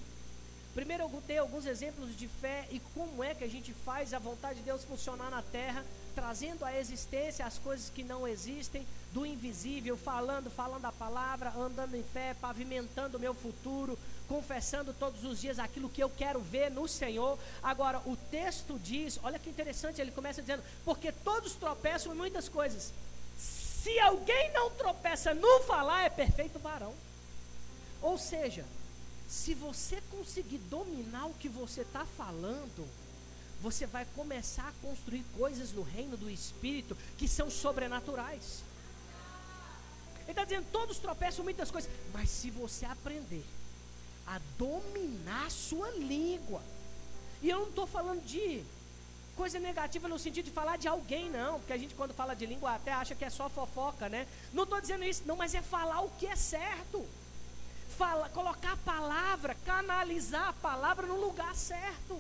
Primeiro 0.75 1.05
eu 1.05 1.23
dei 1.27 1.39
alguns 1.39 1.65
exemplos 1.65 2.15
de 2.15 2.29
fé 2.29 2.69
e 2.71 2.79
como 2.95 3.25
é 3.25 3.35
que 3.35 3.45
a 3.45 3.49
gente 3.49 3.73
faz 3.73 4.13
a 4.13 4.19
vontade 4.19 4.59
de 4.59 4.67
Deus 4.67 4.85
funcionar 4.85 5.31
na 5.31 5.41
terra, 5.41 5.83
trazendo 6.15 6.65
à 6.65 6.79
existência 6.79 7.45
as 7.45 7.59
coisas 7.59 7.91
que 7.91 8.05
não 8.05 8.27
existem, 8.27 8.87
do 9.13 9.27
invisível, 9.27 9.97
falando, 9.97 10.51
falando 10.51 10.85
a 10.85 10.93
palavra, 10.93 11.53
andando 11.57 11.95
em 11.95 12.03
fé, 12.03 12.35
pavimentando 12.41 13.17
o 13.17 13.21
meu 13.21 13.35
futuro, 13.35 13.99
confessando 14.29 14.95
todos 14.95 15.25
os 15.25 15.41
dias 15.41 15.59
aquilo 15.59 15.91
que 15.91 16.03
eu 16.03 16.09
quero 16.09 16.41
ver 16.41 16.71
no 16.71 16.89
Senhor. 16.89 17.39
Agora, 17.63 18.01
o 18.07 18.17
texto 18.31 18.79
diz, 18.79 19.19
olha 19.23 19.39
que 19.39 19.51
interessante, 19.51 20.01
ele 20.01 20.11
começa 20.11 20.41
dizendo: 20.41 20.63
porque 20.85 21.13
todos 21.13 21.55
tropeçam 21.55 22.13
em 22.15 22.17
muitas 22.17 22.49
coisas. 22.49 22.93
Se 23.37 23.99
alguém 23.99 24.53
não 24.53 24.71
tropeça 24.71 25.35
no 25.35 25.61
falar, 25.61 26.05
é 26.05 26.11
perfeito 26.11 26.59
varão. 26.59 26.95
Ou 28.01 28.17
seja, 28.17 28.65
se 29.29 29.55
você 29.55 30.01
conseguir 30.11 30.59
dominar 30.59 31.27
o 31.27 31.35
que 31.35 31.49
você 31.49 31.83
está 31.83 32.05
falando, 32.05 32.87
você 33.63 33.87
vai 33.87 34.05
começar 34.17 34.69
a 34.69 34.87
construir 34.87 35.25
coisas 35.37 35.73
no 35.73 35.83
reino 35.83 36.17
do 36.17 36.29
Espírito 36.29 36.97
que 37.17 37.29
são 37.29 37.51
sobrenaturais. 37.51 38.63
Ele 40.23 40.33
está 40.33 40.45
dizendo: 40.45 40.67
todos 40.73 40.99
tropeçam 40.99 41.45
muitas 41.45 41.71
coisas, 41.71 41.91
mas 42.13 42.29
se 42.29 42.51
você 42.51 42.85
aprender 42.85 43.45
a 44.27 44.41
dominar 44.59 45.51
sua 45.51 45.91
língua, 45.91 46.63
e 47.41 47.49
eu 47.49 47.61
não 47.61 47.69
estou 47.69 47.87
falando 47.87 48.23
de 48.25 48.63
coisa 49.37 49.59
negativa 49.59 50.09
no 50.09 50.19
sentido 50.19 50.47
de 50.47 50.51
falar 50.51 50.77
de 50.77 50.87
alguém, 50.87 51.31
não, 51.31 51.59
porque 51.59 51.73
a 51.73 51.79
gente, 51.79 51.95
quando 51.95 52.13
fala 52.13 52.35
de 52.35 52.45
língua, 52.45 52.75
até 52.75 52.93
acha 52.93 53.15
que 53.15 53.25
é 53.25 53.31
só 53.31 53.49
fofoca, 53.49 54.09
né? 54.09 54.27
Não 54.53 54.65
estou 54.65 54.81
dizendo 54.81 55.05
isso, 55.05 55.23
não, 55.25 55.37
mas 55.37 55.55
é 55.55 55.63
falar 55.63 56.01
o 56.03 56.11
que 56.19 56.27
é 56.27 56.37
certo 56.37 57.07
fala, 57.93 58.29
colocar 58.31 58.73
a 58.73 58.77
palavra, 58.79 59.55
canalizar 59.65 60.49
a 60.49 60.53
palavra 60.55 61.07
no 61.07 61.21
lugar 61.21 61.55
certo. 61.55 62.19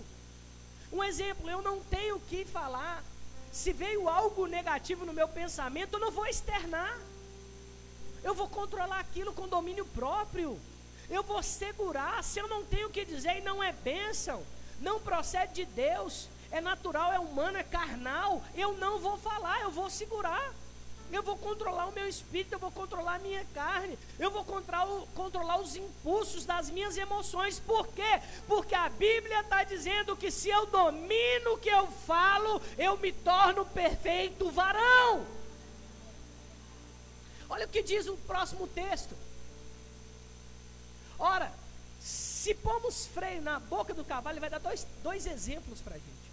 Um 0.92 1.02
exemplo, 1.02 1.48
eu 1.48 1.62
não 1.62 1.80
tenho 1.80 2.20
que 2.20 2.44
falar. 2.44 3.02
Se 3.50 3.72
veio 3.72 4.08
algo 4.08 4.46
negativo 4.46 5.06
no 5.06 5.12
meu 5.12 5.26
pensamento, 5.26 5.94
eu 5.94 6.00
não 6.00 6.10
vou 6.10 6.26
externar. 6.26 6.98
Eu 8.22 8.34
vou 8.34 8.48
controlar 8.48 9.00
aquilo 9.00 9.32
com 9.32 9.48
domínio 9.48 9.86
próprio. 9.86 10.60
Eu 11.08 11.22
vou 11.22 11.42
segurar. 11.42 12.22
Se 12.22 12.38
eu 12.38 12.46
não 12.46 12.64
tenho 12.64 12.88
o 12.88 12.90
que 12.90 13.04
dizer 13.04 13.38
e 13.38 13.40
não 13.40 13.62
é 13.62 13.72
bênção, 13.72 14.42
não 14.80 15.00
procede 15.00 15.54
de 15.54 15.64
Deus, 15.64 16.28
é 16.50 16.60
natural, 16.60 17.12
é 17.12 17.18
humano, 17.18 17.56
é 17.56 17.62
carnal, 17.62 18.42
eu 18.54 18.74
não 18.74 18.98
vou 18.98 19.16
falar, 19.16 19.60
eu 19.62 19.70
vou 19.70 19.88
segurar. 19.88 20.52
Eu 21.12 21.22
vou 21.22 21.36
controlar 21.36 21.88
o 21.88 21.92
meu 21.92 22.08
espírito, 22.08 22.54
eu 22.54 22.58
vou 22.58 22.70
controlar 22.72 23.16
a 23.16 23.18
minha 23.18 23.44
carne, 23.52 23.98
eu 24.18 24.30
vou 24.30 24.42
controlar, 24.46 24.86
controlar 25.14 25.60
os 25.60 25.76
impulsos 25.76 26.46
das 26.46 26.70
minhas 26.70 26.96
emoções. 26.96 27.60
Por 27.60 27.86
quê? 27.88 28.22
Porque 28.48 28.74
a 28.74 28.88
Bíblia 28.88 29.40
está 29.40 29.62
dizendo 29.62 30.16
que 30.16 30.30
se 30.30 30.48
eu 30.48 30.64
domino 30.64 31.52
o 31.52 31.58
que 31.58 31.68
eu 31.68 31.86
falo, 31.86 32.62
eu 32.78 32.96
me 32.96 33.12
torno 33.12 33.66
perfeito 33.66 34.50
varão. 34.50 35.26
Olha 37.50 37.66
o 37.66 37.68
que 37.68 37.82
diz 37.82 38.06
o 38.06 38.16
próximo 38.16 38.66
texto. 38.66 39.14
Ora, 41.18 41.52
se 42.00 42.54
pomos 42.54 43.06
freio 43.06 43.42
na 43.42 43.60
boca 43.60 43.92
do 43.92 44.02
cavalo, 44.02 44.32
ele 44.32 44.40
vai 44.40 44.48
dar 44.48 44.60
dois, 44.60 44.86
dois 45.02 45.26
exemplos 45.26 45.82
para 45.82 45.96
a 45.96 45.98
gente. 45.98 46.32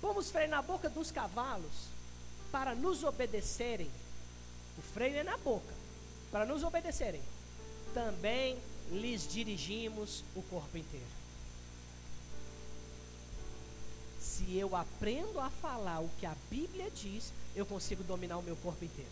Pomos 0.00 0.30
freio 0.30 0.48
na 0.48 0.62
boca 0.62 0.88
dos 0.88 1.10
cavalos 1.10 1.93
para 2.54 2.72
nos 2.72 3.02
obedecerem, 3.02 3.90
o 4.78 4.80
freio 4.80 5.16
é 5.16 5.24
na 5.24 5.36
boca, 5.36 5.74
para 6.30 6.46
nos 6.46 6.62
obedecerem, 6.62 7.20
também 7.92 8.56
lhes 8.92 9.26
dirigimos 9.26 10.22
o 10.36 10.42
corpo 10.42 10.78
inteiro. 10.78 11.04
Se 14.20 14.56
eu 14.56 14.76
aprendo 14.76 15.40
a 15.40 15.50
falar 15.50 15.98
o 15.98 16.08
que 16.20 16.24
a 16.24 16.36
Bíblia 16.48 16.88
diz, 16.92 17.32
eu 17.56 17.66
consigo 17.66 18.04
dominar 18.04 18.38
o 18.38 18.42
meu 18.42 18.54
corpo 18.54 18.84
inteiro. 18.84 19.10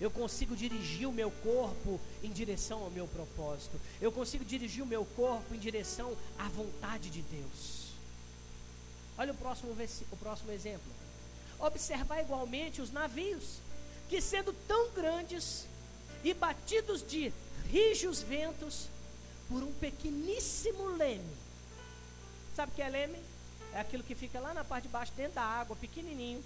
Eu 0.00 0.10
consigo 0.10 0.56
dirigir 0.56 1.06
o 1.06 1.12
meu 1.12 1.30
corpo 1.30 2.00
em 2.22 2.32
direção 2.32 2.82
ao 2.82 2.90
meu 2.90 3.06
propósito. 3.06 3.78
Eu 4.00 4.10
consigo 4.10 4.42
dirigir 4.42 4.82
o 4.82 4.86
meu 4.86 5.04
corpo 5.04 5.54
em 5.54 5.58
direção 5.58 6.16
à 6.38 6.48
vontade 6.48 7.10
de 7.10 7.20
Deus. 7.20 7.90
Olha 9.18 9.34
o 9.34 9.36
próximo, 9.36 9.76
o 10.10 10.16
próximo 10.16 10.50
exemplo. 10.50 11.05
Observar 11.58 12.20
igualmente 12.20 12.80
os 12.80 12.90
navios, 12.90 13.58
que 14.08 14.20
sendo 14.20 14.52
tão 14.66 14.90
grandes 14.90 15.66
e 16.22 16.34
batidos 16.34 17.06
de 17.06 17.32
rijos 17.70 18.22
ventos, 18.22 18.88
por 19.48 19.62
um 19.62 19.72
pequeníssimo 19.74 20.86
leme. 20.96 21.36
Sabe 22.54 22.72
o 22.72 22.74
que 22.74 22.82
é 22.82 22.88
leme? 22.88 23.18
É 23.72 23.80
aquilo 23.80 24.02
que 24.02 24.14
fica 24.14 24.40
lá 24.40 24.54
na 24.54 24.64
parte 24.64 24.84
de 24.84 24.88
baixo, 24.88 25.12
dentro 25.16 25.34
da 25.34 25.42
água, 25.42 25.76
pequenininho, 25.76 26.42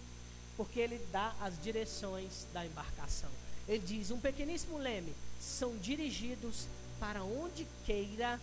porque 0.57 0.81
ele 0.81 0.99
dá 1.13 1.35
as 1.41 1.61
direções 1.63 2.47
da 2.53 2.65
embarcação. 2.67 3.31
Ele 3.69 3.79
diz: 3.79 4.11
um 4.11 4.21
pequeníssimo 4.21 4.79
leme 4.79 5.15
são 5.41 5.77
dirigidos 5.79 6.67
para 6.99 7.23
onde 7.23 7.67
queira 7.87 8.41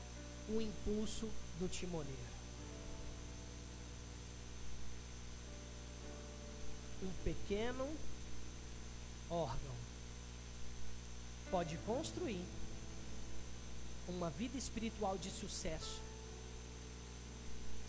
o 0.50 0.62
impulso 0.62 1.30
do 1.60 1.68
timoneiro. 1.68 2.27
Um 7.04 7.12
pequeno 7.24 7.88
órgão 9.30 9.76
pode 11.52 11.78
construir 11.86 12.44
uma 14.08 14.30
vida 14.30 14.58
espiritual 14.58 15.18
de 15.18 15.30
sucesso, 15.30 16.02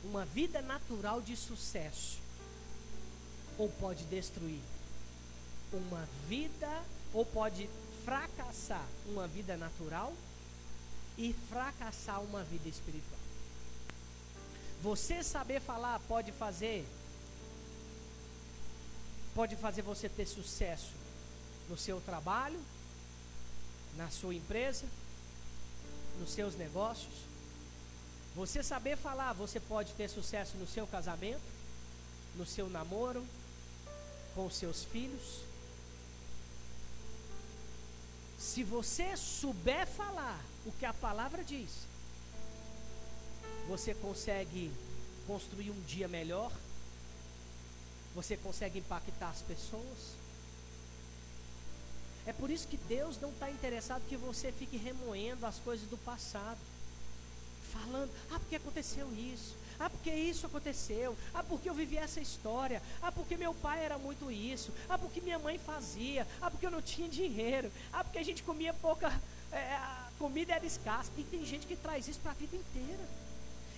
uma 0.04 0.24
vida 0.24 0.60
natural 0.62 1.20
de 1.20 1.36
sucesso, 1.36 2.18
ou 3.56 3.68
pode 3.68 4.04
destruir 4.04 4.60
uma 5.72 6.08
vida, 6.28 6.82
ou 7.12 7.24
pode 7.24 7.68
fracassar 8.04 8.86
uma 9.06 9.26
vida 9.26 9.56
natural 9.56 10.12
e 11.16 11.34
fracassar 11.48 12.22
uma 12.22 12.42
vida 12.44 12.68
espiritual. 12.68 13.18
Você 14.82 15.22
saber 15.24 15.60
falar 15.60 15.98
pode 16.00 16.30
fazer 16.32 16.86
pode 19.38 19.54
fazer 19.54 19.82
você 19.82 20.08
ter 20.08 20.26
sucesso 20.26 20.90
no 21.68 21.78
seu 21.78 22.00
trabalho, 22.00 22.60
na 23.96 24.10
sua 24.10 24.34
empresa, 24.34 24.84
nos 26.18 26.30
seus 26.32 26.56
negócios. 26.56 27.14
Você 28.34 28.64
saber 28.64 28.96
falar, 28.96 29.32
você 29.34 29.60
pode 29.60 29.92
ter 29.92 30.08
sucesso 30.08 30.56
no 30.56 30.66
seu 30.66 30.88
casamento, 30.88 31.40
no 32.34 32.44
seu 32.44 32.68
namoro, 32.68 33.24
com 34.34 34.50
seus 34.50 34.82
filhos. 34.82 35.42
Se 38.40 38.64
você 38.64 39.16
souber 39.16 39.86
falar 39.86 40.44
o 40.66 40.72
que 40.72 40.84
a 40.84 40.92
palavra 40.92 41.44
diz, 41.44 41.86
você 43.68 43.94
consegue 43.94 44.72
construir 45.28 45.70
um 45.70 45.80
dia 45.82 46.08
melhor, 46.08 46.50
você 48.14 48.36
consegue 48.36 48.78
impactar 48.78 49.30
as 49.30 49.42
pessoas. 49.42 50.16
É 52.26 52.32
por 52.32 52.50
isso 52.50 52.68
que 52.68 52.76
Deus 52.76 53.18
não 53.20 53.30
está 53.30 53.50
interessado 53.50 54.02
que 54.08 54.16
você 54.16 54.52
fique 54.52 54.76
remoendo 54.76 55.46
as 55.46 55.58
coisas 55.58 55.88
do 55.88 55.96
passado, 55.96 56.58
falando, 57.72 58.10
ah, 58.30 58.38
porque 58.38 58.56
aconteceu 58.56 59.10
isso, 59.14 59.56
ah, 59.78 59.88
porque 59.88 60.10
isso 60.10 60.44
aconteceu. 60.44 61.16
Ah, 61.32 61.42
porque 61.42 61.70
eu 61.70 61.74
vivi 61.74 61.96
essa 61.96 62.20
história. 62.20 62.82
Ah, 63.00 63.12
porque 63.12 63.36
meu 63.36 63.54
pai 63.54 63.84
era 63.84 63.96
muito 63.96 64.30
isso. 64.30 64.72
Ah, 64.88 64.98
porque 64.98 65.20
minha 65.20 65.38
mãe 65.38 65.56
fazia. 65.56 66.26
Ah, 66.40 66.50
porque 66.50 66.66
eu 66.66 66.70
não 66.70 66.82
tinha 66.82 67.08
dinheiro. 67.08 67.70
Ah, 67.92 68.02
porque 68.02 68.18
a 68.18 68.24
gente 68.24 68.42
comia 68.42 68.74
pouca. 68.74 69.08
É, 69.52 69.74
a 69.74 70.10
comida 70.18 70.52
era 70.52 70.66
escassa. 70.66 71.12
E 71.16 71.22
tem 71.22 71.46
gente 71.46 71.66
que 71.66 71.76
traz 71.76 72.08
isso 72.08 72.18
para 72.20 72.32
a 72.32 72.34
vida 72.34 72.56
inteira. 72.56 73.08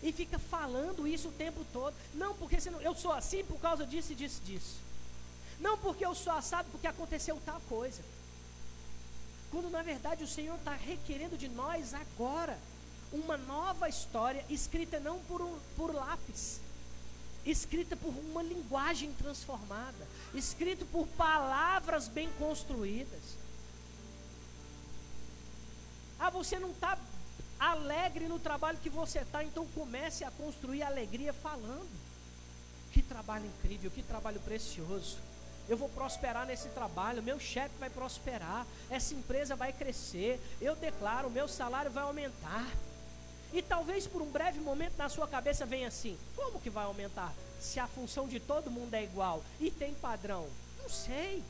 E 0.03 0.13
fica 0.13 0.39
falando 0.39 1.07
isso 1.07 1.29
o 1.29 1.33
tempo 1.33 1.65
todo. 1.73 1.95
Não, 2.15 2.35
porque 2.35 2.57
não, 2.71 2.81
eu 2.81 2.95
sou 2.95 3.13
assim 3.13 3.45
por 3.45 3.59
causa 3.61 3.85
disso 3.85 4.13
e 4.13 4.15
disso, 4.15 4.41
disso. 4.43 4.77
Não 5.59 5.77
porque 5.77 6.05
eu 6.05 6.15
sou 6.15 6.33
assado 6.33 6.69
porque 6.71 6.87
aconteceu 6.87 7.41
tal 7.45 7.61
coisa. 7.69 8.03
Quando 9.51 9.69
na 9.69 9.83
verdade 9.83 10.25
o 10.25 10.29
Senhor 10.29 10.57
está 10.57 10.75
requerendo 10.75 11.37
de 11.37 11.49
nós 11.49 11.93
agora 11.93 12.59
uma 13.13 13.37
nova 13.37 13.89
história 13.89 14.45
escrita 14.49 15.01
não 15.01 15.19
por, 15.21 15.43
um, 15.43 15.59
por 15.77 15.93
lápis, 15.93 16.61
escrita 17.45 17.97
por 17.97 18.15
uma 18.31 18.43
linguagem 18.43 19.13
transformada, 19.15 20.07
escrita 20.33 20.85
por 20.93 21.07
palavras 21.09 22.09
bem 22.09 22.31
construídas. 22.39 23.21
Ah, 26.19 26.31
você 26.31 26.59
não 26.59 26.71
está 26.71 26.97
alegre 27.61 28.27
no 28.27 28.39
trabalho 28.39 28.79
que 28.79 28.89
você 28.89 29.19
está, 29.19 29.45
então 29.45 29.67
comece 29.75 30.25
a 30.25 30.31
construir 30.31 30.83
alegria 30.83 31.33
falando. 31.33 31.89
Que 32.91 33.03
trabalho 33.03 33.45
incrível, 33.47 33.91
que 33.91 34.03
trabalho 34.03 34.41
precioso. 34.41 35.19
Eu 35.69 35.77
vou 35.77 35.89
prosperar 35.91 36.47
nesse 36.47 36.69
trabalho, 36.71 37.23
meu 37.23 37.39
chefe 37.39 37.75
vai 37.79 37.91
prosperar, 37.91 38.67
essa 38.89 39.15
empresa 39.15 39.55
vai 39.55 39.73
crescer. 39.73 40.41
Eu 40.61 40.75
declaro, 40.75 41.31
meu 41.31 41.47
salário 41.47 41.91
vai 41.91 42.03
aumentar. 42.03 42.67
E 43.53 43.61
talvez 43.61 44.07
por 44.07 44.23
um 44.23 44.31
breve 44.31 44.61
momento 44.61 44.97
na 44.97 45.09
sua 45.09 45.29
cabeça 45.29 45.67
venha 45.67 45.89
assim: 45.89 46.19
como 46.35 46.61
que 46.61 46.71
vai 46.71 46.85
aumentar? 46.85 47.33
Se 47.61 47.79
a 47.79 47.87
função 47.87 48.27
de 48.27 48.41
todo 48.41 48.71
mundo 48.71 48.95
é 48.95 49.05
igual 49.05 49.45
e 49.61 49.71
tem 49.71 49.95
padrão? 49.95 50.49
Não 50.81 50.89
sei. 50.89 51.45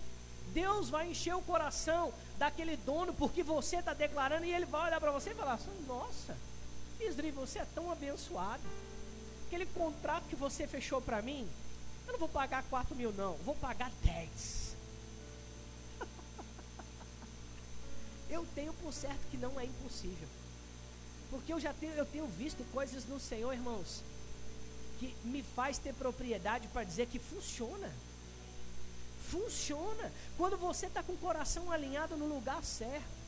Deus 0.52 0.90
vai 0.90 1.08
encher 1.08 1.34
o 1.34 1.42
coração 1.42 2.12
daquele 2.40 2.74
dono 2.74 3.12
porque 3.12 3.42
você 3.42 3.76
está 3.76 3.92
declarando 3.92 4.46
e 4.46 4.52
ele 4.52 4.64
vai 4.64 4.86
olhar 4.86 4.98
para 4.98 5.12
você 5.12 5.30
e 5.30 5.34
falar 5.34 5.52
assim: 5.52 5.84
nossa, 5.86 6.34
Isri, 6.98 7.30
você 7.30 7.58
é 7.58 7.66
tão 7.74 7.92
abençoado. 7.92 8.62
Aquele 9.46 9.66
contrato 9.66 10.24
que 10.24 10.36
você 10.36 10.66
fechou 10.66 11.02
para 11.02 11.20
mim, 11.20 11.46
eu 12.06 12.12
não 12.12 12.18
vou 12.18 12.30
pagar 12.30 12.64
4 12.64 12.96
mil, 12.96 13.12
não, 13.12 13.34
vou 13.44 13.54
pagar 13.56 13.90
10. 14.02 14.74
eu 18.30 18.46
tenho 18.54 18.72
por 18.74 18.94
certo 18.94 19.20
que 19.30 19.36
não 19.36 19.60
é 19.60 19.66
impossível. 19.66 20.28
Porque 21.28 21.52
eu 21.52 21.60
já 21.60 21.74
tenho, 21.74 21.92
eu 21.92 22.06
tenho 22.06 22.26
visto 22.26 22.64
coisas 22.72 23.04
no 23.04 23.20
Senhor, 23.20 23.52
irmãos, 23.52 24.02
que 24.98 25.14
me 25.24 25.42
faz 25.42 25.76
ter 25.76 25.92
propriedade 25.92 26.68
para 26.68 26.84
dizer 26.84 27.06
que 27.06 27.18
funciona. 27.18 27.92
Funciona. 29.30 30.12
Quando 30.36 30.56
você 30.56 30.86
está 30.86 31.02
com 31.02 31.12
o 31.12 31.18
coração 31.18 31.70
alinhado 31.70 32.16
no 32.16 32.26
lugar 32.26 32.62
certo. 32.64 33.20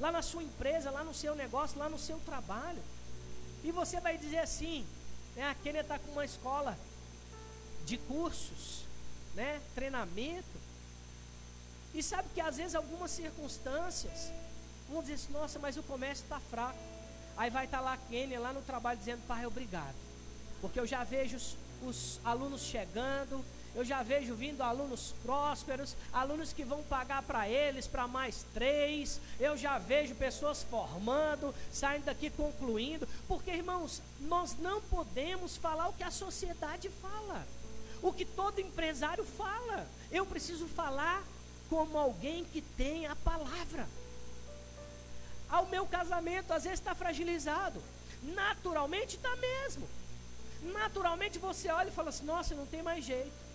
Lá 0.00 0.12
na 0.12 0.22
sua 0.22 0.42
empresa, 0.42 0.90
lá 0.90 1.02
no 1.02 1.14
seu 1.14 1.34
negócio, 1.34 1.78
lá 1.78 1.88
no 1.88 1.98
seu 1.98 2.18
trabalho. 2.20 2.82
E 3.64 3.72
você 3.72 4.00
vai 4.00 4.16
dizer 4.16 4.38
assim, 4.38 4.86
né, 5.34 5.48
a 5.48 5.54
Kenia 5.54 5.80
está 5.80 5.98
com 5.98 6.12
uma 6.12 6.24
escola 6.24 6.78
de 7.84 7.96
cursos, 7.98 8.84
né, 9.34 9.60
treinamento. 9.74 10.58
E 11.94 12.02
sabe 12.02 12.28
que 12.34 12.40
às 12.40 12.56
vezes 12.56 12.74
algumas 12.74 13.10
circunstâncias 13.10 14.32
vão 14.88 15.02
dizer 15.02 15.14
assim, 15.14 15.32
nossa, 15.32 15.58
mas 15.58 15.76
o 15.76 15.82
comércio 15.82 16.24
está 16.24 16.38
fraco. 16.38 16.78
Aí 17.36 17.50
vai 17.50 17.64
estar 17.64 17.78
tá 17.78 17.84
lá 17.84 17.92
a 17.94 17.96
Kênia, 17.96 18.40
lá 18.40 18.52
no 18.52 18.62
trabalho, 18.62 18.98
dizendo, 18.98 19.26
pai, 19.26 19.46
obrigado. 19.46 19.94
Porque 20.60 20.78
eu 20.78 20.86
já 20.86 21.04
vejo 21.04 21.36
os, 21.36 21.56
os 21.82 22.20
alunos 22.24 22.62
chegando, 22.62 23.44
eu 23.74 23.84
já 23.84 24.02
vejo 24.02 24.34
vindo 24.34 24.62
alunos 24.62 25.14
prósperos, 25.22 25.94
alunos 26.12 26.52
que 26.52 26.64
vão 26.64 26.82
pagar 26.82 27.22
para 27.22 27.48
eles 27.48 27.86
para 27.86 28.08
mais 28.08 28.44
três. 28.54 29.20
Eu 29.38 29.56
já 29.56 29.78
vejo 29.78 30.14
pessoas 30.14 30.62
formando, 30.62 31.54
saindo 31.72 32.04
daqui 32.04 32.30
concluindo. 32.30 33.08
Porque, 33.26 33.50
irmãos, 33.50 34.02
nós 34.20 34.56
não 34.58 34.80
podemos 34.82 35.56
falar 35.56 35.88
o 35.88 35.92
que 35.92 36.02
a 36.02 36.10
sociedade 36.10 36.88
fala, 37.00 37.46
o 38.02 38.12
que 38.12 38.24
todo 38.24 38.60
empresário 38.60 39.24
fala. 39.24 39.86
Eu 40.10 40.26
preciso 40.26 40.66
falar 40.68 41.22
como 41.68 41.98
alguém 41.98 42.44
que 42.44 42.60
tem 42.62 43.06
a 43.06 43.14
palavra 43.16 43.86
ao 45.48 45.66
meu 45.66 45.86
casamento, 45.86 46.52
às 46.52 46.64
vezes 46.64 46.78
está 46.78 46.94
fragilizado. 46.94 47.82
Naturalmente 48.22 49.16
está 49.16 49.34
mesmo. 49.36 49.88
Naturalmente 50.60 51.38
você 51.38 51.70
olha 51.70 51.88
e 51.88 51.92
fala 51.92 52.10
assim: 52.10 52.24
nossa, 52.24 52.54
não 52.54 52.66
tem 52.66 52.82
mais 52.82 53.04
jeito. 53.04 53.47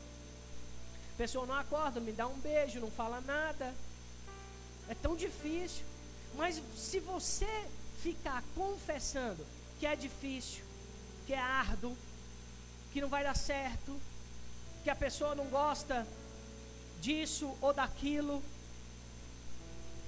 Pessoa 1.23 1.45
não 1.45 1.55
acorda, 1.55 2.01
me 2.01 2.11
dá 2.11 2.27
um 2.27 2.37
beijo, 2.39 2.81
não 2.81 2.91
fala 2.91 3.21
nada. 3.21 3.73
É 4.89 4.93
tão 4.93 5.15
difícil. 5.15 5.85
Mas 6.35 6.61
se 6.75 6.99
você 6.99 7.47
ficar 8.01 8.43
confessando 8.53 9.47
que 9.79 9.85
é 9.87 9.95
difícil, 9.95 10.65
que 11.25 11.31
é 11.31 11.39
árduo, 11.39 11.97
que 12.91 12.99
não 12.99 13.07
vai 13.07 13.23
dar 13.23 13.37
certo, 13.37 13.97
que 14.83 14.89
a 14.89 14.95
pessoa 14.97 15.33
não 15.33 15.45
gosta 15.45 16.05
disso 16.99 17.57
ou 17.61 17.71
daquilo, 17.71 18.43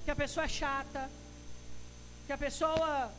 que 0.04 0.10
a 0.10 0.16
pessoa 0.16 0.44
é 0.44 0.48
chata, 0.48 1.10
que 2.26 2.32
a 2.34 2.36
pessoa, 2.36 3.10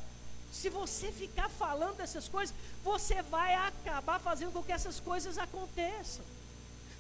se 0.54 0.70
você 0.70 1.12
ficar 1.12 1.50
falando 1.50 1.98
dessas 1.98 2.30
coisas, 2.30 2.56
você 2.84 3.24
vai 3.24 3.56
acabar 3.56 4.20
fazendo 4.20 4.54
com 4.54 4.62
que 4.62 4.72
essas 4.72 5.00
coisas 5.00 5.40
aconteçam. 5.40 6.38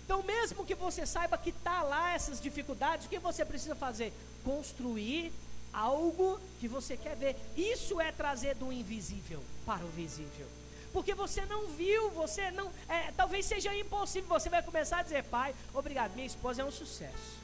Então, 0.08 0.24
mesmo 0.24 0.66
que 0.66 0.74
você 0.74 1.06
saiba 1.06 1.38
que 1.38 1.50
está 1.50 1.82
lá 1.82 2.14
essas 2.14 2.40
dificuldades, 2.40 3.06
o 3.06 3.10
que 3.10 3.20
você 3.20 3.44
precisa 3.44 3.76
fazer? 3.76 4.14
Construir 4.42 5.34
algo 5.74 6.40
que 6.62 6.68
você 6.70 6.96
quer 6.96 7.18
ver. 7.18 7.36
Isso 7.58 8.00
é 8.00 8.10
trazer 8.10 8.56
do 8.56 8.72
invisível 8.72 9.44
para 9.66 9.84
o 9.84 9.90
visível. 9.90 10.48
Porque 10.94 11.14
você 11.14 11.46
não 11.46 11.68
viu, 11.68 12.10
você 12.12 12.50
não. 12.52 12.72
É, 12.88 13.12
talvez 13.18 13.46
seja 13.46 13.76
impossível. 13.76 14.30
Você 14.30 14.48
vai 14.50 14.64
começar 14.64 15.00
a 15.00 15.04
dizer, 15.04 15.26
pai, 15.26 15.54
obrigado, 15.74 16.16
minha 16.16 16.26
esposa 16.26 16.62
é 16.62 16.66
um 16.66 16.72
sucesso. 16.72 17.38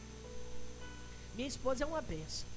Minha 1.35 1.49
esposa 1.49 1.83
é 1.83 1.87
uma 1.87 2.01
benção. 2.01 2.47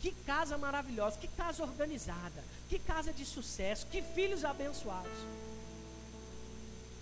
Que 0.00 0.12
casa 0.24 0.56
maravilhosa, 0.56 1.18
que 1.18 1.28
casa 1.28 1.62
organizada, 1.62 2.42
que 2.70 2.78
casa 2.78 3.12
de 3.12 3.26
sucesso, 3.26 3.86
que 3.88 4.00
filhos 4.00 4.42
abençoados. 4.42 5.18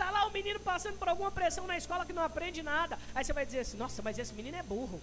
Tá 0.00 0.10
lá 0.10 0.26
o 0.26 0.32
menino 0.32 0.58
passando 0.60 0.98
por 0.98 1.10
alguma 1.10 1.30
pressão 1.30 1.66
na 1.66 1.76
escola 1.76 2.06
que 2.06 2.12
não 2.14 2.22
aprende 2.22 2.62
nada. 2.62 2.98
Aí 3.14 3.22
você 3.22 3.34
vai 3.34 3.44
dizer 3.44 3.60
assim: 3.60 3.76
"Nossa, 3.76 4.00
mas 4.00 4.18
esse 4.18 4.32
menino 4.32 4.56
é 4.56 4.62
burro". 4.62 4.98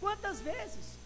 Quantas 0.00 0.40
vezes? 0.40 0.98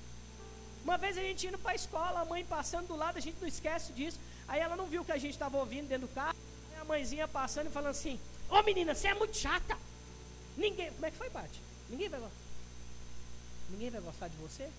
Uma 0.85 0.97
vez 0.97 1.19
a 1.19 1.23
gente 1.23 1.49
indo 1.49 1.59
para 1.59 1.73
a 1.73 1.75
escola, 1.75 2.21
a 2.21 2.25
mãe 2.25 2.45
passando 2.45 2.87
do 2.87 2.95
lado, 2.95 3.19
a 3.19 3.21
gente 3.21 3.41
não 3.41 3.49
esquece 3.49 3.93
disso. 3.93 4.21
Aí 4.47 4.61
ela 4.61 4.77
não 4.77 4.87
viu 4.87 5.05
que 5.05 5.11
a 5.11 5.19
gente 5.19 5.33
estava 5.33 5.57
ouvindo 5.57 5.89
dentro 5.89 6.07
do 6.07 6.15
carro. 6.15 6.37
Aí 6.71 6.81
a 6.81 6.85
mãezinha 6.85 7.27
passando 7.27 7.67
e 7.67 7.73
falando 7.73 7.91
assim: 7.91 8.21
Ô 8.49 8.63
menina, 8.63 8.95
você 8.95 9.09
é 9.09 9.15
muito 9.15 9.37
chata. 9.37 9.77
Ninguém. 10.57 10.93
Como 10.93 11.07
é 11.07 11.11
que 11.11 11.17
foi, 11.17 11.31
Bate? 11.31 11.61
Ninguém 11.91 12.09
vai 12.09 12.21
gostar. 12.21 12.45
Ninguém 13.71 13.91
vai 13.91 14.01
gostar 14.03 14.29
de 14.29 14.37
você? 14.37 14.71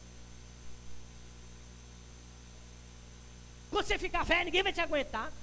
Quando 3.70 3.86
você 3.86 3.98
ficar 3.98 4.24
velho, 4.24 4.46
ninguém 4.46 4.64
vai 4.64 4.72
te 4.72 4.80
aguentar. 4.80 5.34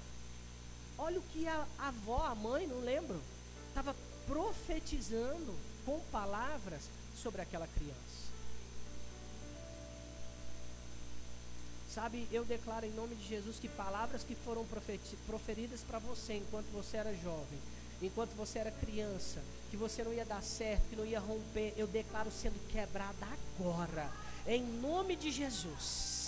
Olha 1.02 1.18
o 1.18 1.22
que 1.32 1.48
a, 1.48 1.66
avó, 1.80 2.24
a 2.24 2.32
mãe, 2.32 2.64
não 2.64 2.78
lembro, 2.78 3.20
estava 3.68 3.92
profetizando 4.24 5.52
com 5.84 5.98
palavras 6.12 6.88
sobre 7.20 7.42
aquela 7.42 7.66
criança. 7.66 8.30
Sabe, 11.90 12.28
eu 12.30 12.44
declaro 12.44 12.86
em 12.86 12.92
nome 12.92 13.16
de 13.16 13.26
Jesus 13.26 13.58
que 13.58 13.66
palavras 13.66 14.22
que 14.22 14.36
foram 14.36 14.64
proferidas 15.26 15.80
para 15.82 15.98
você 15.98 16.34
enquanto 16.34 16.70
você 16.72 16.98
era 16.98 17.12
jovem, 17.16 17.58
enquanto 18.00 18.36
você 18.36 18.60
era 18.60 18.70
criança, 18.70 19.42
que 19.72 19.76
você 19.76 20.04
não 20.04 20.14
ia 20.14 20.24
dar 20.24 20.40
certo, 20.40 20.88
que 20.88 20.94
não 20.94 21.04
ia 21.04 21.18
romper, 21.18 21.74
eu 21.76 21.88
declaro 21.88 22.30
sendo 22.30 22.64
quebrada 22.68 23.26
agora, 23.58 24.08
em 24.46 24.62
nome 24.62 25.16
de 25.16 25.32
Jesus. 25.32 26.21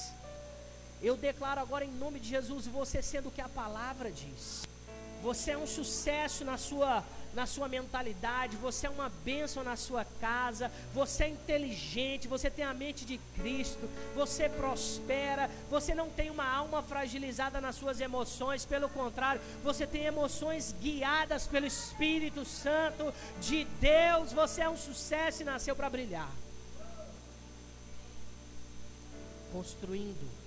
Eu 1.05 1.19
declaro 1.19 1.61
agora 1.61 1.85
em 1.85 1.93
nome 1.93 2.19
de 2.19 2.31
Jesus, 2.31 2.67
você 2.67 3.03
sendo 3.03 3.29
o 3.29 3.31
que 3.31 3.43
a 3.43 3.49
palavra 3.49 4.11
diz. 4.11 4.67
Você 5.23 5.51
é 5.51 5.59
um 5.59 5.67
sucesso 5.67 6.47
na 6.47 6.57
sua 6.57 7.05
na 7.35 7.47
sua 7.47 7.67
mentalidade, 7.67 8.57
você 8.57 8.87
é 8.87 8.91
uma 8.91 9.09
bênção 9.25 9.65
na 9.65 9.75
sua 9.75 10.05
casa, 10.21 10.71
você 10.95 11.25
é 11.25 11.29
inteligente, 11.29 12.29
você 12.29 12.49
tem 12.49 12.65
a 12.65 12.73
mente 12.73 13.05
de 13.05 13.19
Cristo, 13.35 13.91
você 14.15 14.49
prospera, 14.49 15.51
você 15.69 15.97
não 15.97 16.09
tem 16.09 16.31
uma 16.31 16.49
alma 16.49 16.81
fragilizada 16.81 17.61
nas 17.61 17.75
suas 17.75 18.01
emoções, 18.01 18.65
pelo 18.65 18.89
contrário, 18.89 19.41
você 19.65 19.85
tem 19.85 20.05
emoções 20.05 20.73
guiadas 20.81 21.49
pelo 21.49 21.67
Espírito 21.67 22.45
Santo 22.45 23.13
de 23.41 23.65
Deus, 23.81 24.33
você 24.33 24.63
é 24.63 24.69
um 24.69 24.77
sucesso 24.77 25.43
e 25.43 25.45
nasceu 25.45 25.75
para 25.75 25.91
brilhar. 25.91 26.31
Construindo, 29.53 30.44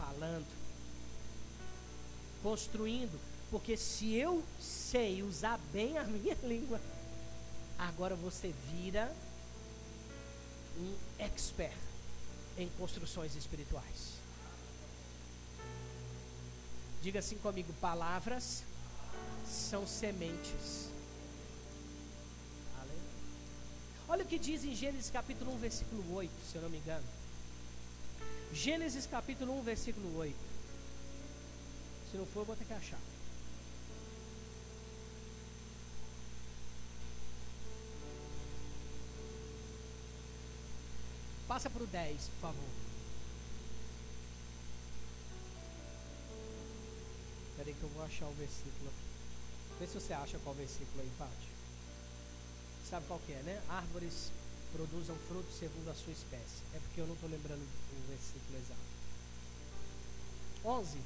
falando, 0.00 0.46
construindo, 2.42 3.20
porque 3.50 3.76
se 3.76 4.14
eu 4.14 4.42
sei 4.58 5.22
usar 5.22 5.58
bem 5.72 5.98
a 5.98 6.04
minha 6.08 6.36
língua, 6.42 6.80
agora 7.78 8.14
você 8.14 8.54
vira 8.72 9.14
um 10.78 10.96
expert 11.18 11.76
em 12.56 12.68
construções 12.78 13.36
espirituais. 13.36 14.14
Diga 17.02 17.18
assim 17.18 17.36
comigo: 17.38 17.72
palavras 17.80 18.62
são 19.46 19.86
sementes. 19.86 20.88
Olha 24.08 24.24
o 24.24 24.26
que 24.26 24.38
diz 24.38 24.64
em 24.64 24.74
Gênesis 24.74 25.08
capítulo 25.08 25.54
1, 25.54 25.58
versículo 25.58 26.14
8, 26.14 26.32
se 26.50 26.56
eu 26.56 26.62
não 26.62 26.68
me 26.68 26.78
engano. 26.78 27.19
Gênesis 28.52 29.06
capítulo 29.06 29.58
1, 29.60 29.62
versículo 29.62 30.16
8. 30.18 30.36
Se 32.10 32.16
não 32.16 32.26
for, 32.26 32.40
eu 32.40 32.44
vou 32.46 32.56
ter 32.56 32.64
que 32.64 32.72
achar. 32.72 32.98
Passa 41.46 41.70
para 41.70 41.82
o 41.82 41.86
10, 41.86 42.28
por 42.28 42.40
favor. 42.40 42.68
Espera 47.50 47.68
aí 47.68 47.74
que 47.74 47.82
eu 47.82 47.88
vou 47.90 48.04
achar 48.04 48.26
o 48.26 48.32
versículo. 48.32 48.90
Vê 49.78 49.86
se 49.86 49.94
você 49.94 50.12
acha 50.12 50.38
qual 50.40 50.54
versículo 50.54 51.00
aí, 51.00 51.10
Pati. 51.18 51.48
Sabe 52.88 53.06
qual 53.06 53.20
que 53.20 53.32
é, 53.32 53.42
né? 53.42 53.62
Árvores 53.68 54.32
produzam 54.72 55.16
frutos 55.28 55.54
segundo 55.58 55.88
a 55.90 55.94
sua 55.94 56.12
espécie. 56.12 56.62
É 56.74 56.78
porque 56.78 57.00
eu 57.00 57.06
não 57.06 57.14
estou 57.14 57.28
lembrando 57.28 57.62
o 57.62 58.08
versículo 58.08 58.58
exato. 58.58 58.80
11. 60.64 60.98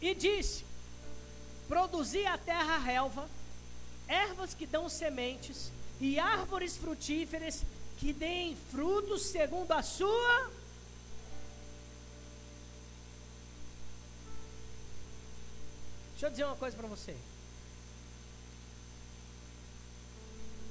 E 0.00 0.14
disse: 0.14 0.64
Produzi 1.66 2.24
a 2.26 2.38
terra 2.38 2.78
relva, 2.78 3.28
ervas 4.06 4.54
que 4.54 4.66
dão 4.66 4.88
sementes, 4.88 5.70
e 6.00 6.18
árvores 6.18 6.76
frutíferas 6.76 7.64
que 7.98 8.12
deem 8.12 8.56
frutos 8.70 9.22
segundo 9.22 9.72
a 9.72 9.82
sua. 9.82 10.50
Deixa 16.12 16.26
eu 16.26 16.30
dizer 16.30 16.44
uma 16.44 16.56
coisa 16.56 16.76
para 16.76 16.88
você. 16.88 17.16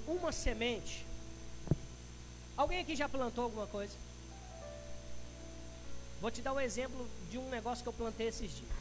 Uma 0.08 0.32
semente. 0.32 1.06
Alguém 2.56 2.80
aqui 2.80 2.96
já 2.96 3.10
plantou 3.10 3.44
alguma 3.44 3.68
coisa? 3.68 3.94
Vou 6.22 6.32
te 6.32 6.42
dar 6.42 6.54
um 6.54 6.60
exemplo 6.60 7.08
de 7.30 7.38
um 7.38 7.50
negócio 7.50 7.84
que 7.84 7.90
eu 7.90 7.94
plantei 7.94 8.28
esses 8.28 8.50
dias. 8.50 8.72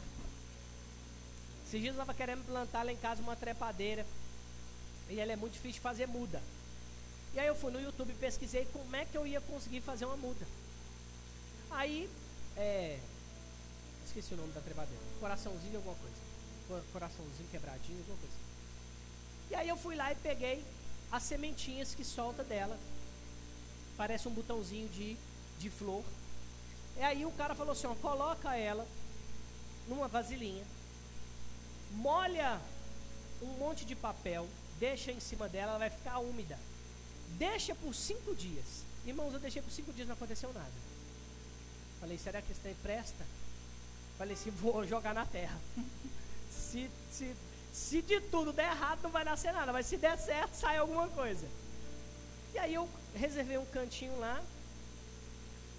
Esses 1.67 1.81
dias 1.81 1.95
eu 1.95 2.01
estava 2.01 2.13
querendo 2.13 2.45
plantar 2.45 2.83
lá 2.83 2.91
em 2.91 2.97
casa 2.97 3.21
uma 3.21 3.35
trepadeira. 3.35 4.05
E 5.09 5.19
ela 5.19 5.33
é 5.33 5.35
muito 5.35 5.53
difícil 5.53 5.73
de 5.73 5.79
fazer 5.81 6.07
muda. 6.07 6.41
E 7.33 7.39
aí 7.39 7.47
eu 7.47 7.55
fui 7.55 7.71
no 7.71 7.79
YouTube 7.79 8.11
e 8.11 8.15
pesquisei 8.15 8.65
como 8.73 8.95
é 8.95 9.05
que 9.05 9.17
eu 9.17 9.27
ia 9.27 9.41
conseguir 9.41 9.81
fazer 9.81 10.05
uma 10.05 10.17
muda. 10.17 10.47
Aí, 11.69 12.09
é, 12.55 12.97
esqueci 14.05 14.33
o 14.33 14.37
nome 14.37 14.53
da 14.53 14.61
trebadeira. 14.61 15.03
Coraçãozinho 15.19 15.75
alguma 15.75 15.95
coisa. 15.95 16.81
Coraçãozinho 16.91 17.49
quebradinho, 17.51 17.99
alguma 17.99 18.17
coisa. 18.17 18.35
E 19.51 19.55
aí 19.55 19.69
eu 19.69 19.77
fui 19.77 19.95
lá 19.95 20.11
e 20.11 20.15
peguei 20.15 20.63
as 21.11 21.23
sementinhas 21.23 21.95
que 21.95 22.03
solta 22.03 22.43
dela. 22.43 22.77
Parece 23.95 24.27
um 24.27 24.33
botãozinho 24.33 24.87
de, 24.89 25.17
de 25.59 25.69
flor. 25.69 26.03
E 26.97 27.01
aí 27.01 27.25
o 27.25 27.31
cara 27.31 27.55
falou 27.55 27.73
assim, 27.73 27.87
ó, 27.87 27.95
coloca 27.95 28.55
ela 28.55 28.87
numa 29.87 30.07
vasilhinha, 30.07 30.65
molha 31.91 32.59
um 33.41 33.47
monte 33.57 33.85
de 33.85 33.95
papel, 33.95 34.47
deixa 34.79 35.11
em 35.11 35.19
cima 35.19 35.47
dela, 35.47 35.71
ela 35.71 35.79
vai 35.79 35.89
ficar 35.89 36.19
úmida. 36.19 36.57
Deixa 37.37 37.75
por 37.75 37.93
cinco 37.93 38.35
dias. 38.35 38.83
Irmãos, 39.05 39.33
eu 39.33 39.39
deixei 39.39 39.61
por 39.61 39.71
cinco 39.71 39.93
dias, 39.93 40.07
não 40.07 40.15
aconteceu 40.15 40.51
nada. 40.53 40.71
Falei, 41.99 42.17
será 42.17 42.41
que 42.41 42.51
isso 42.51 42.61
daí 42.63 42.75
presta? 42.81 43.25
Falei 44.17 44.33
assim, 44.33 44.49
vou 44.61 44.85
jogar 44.85 45.13
na 45.13 45.25
terra. 45.25 45.59
se, 46.51 46.89
se, 47.11 47.35
se 47.77 48.01
de 48.01 48.19
tudo 48.19 48.51
der 48.51 48.71
errado, 48.71 49.03
não 49.03 49.11
vai 49.11 49.23
nascer 49.23 49.53
nada. 49.53 49.71
Mas 49.71 49.85
se 49.85 49.97
der 49.97 50.17
certo, 50.17 50.55
sai 50.55 50.77
alguma 50.77 51.07
coisa. 51.09 51.47
E 52.53 52.57
aí 52.57 52.73
eu 52.73 52.89
reservei 53.13 53.57
um 53.57 53.65
cantinho 53.65 54.19
lá. 54.19 54.43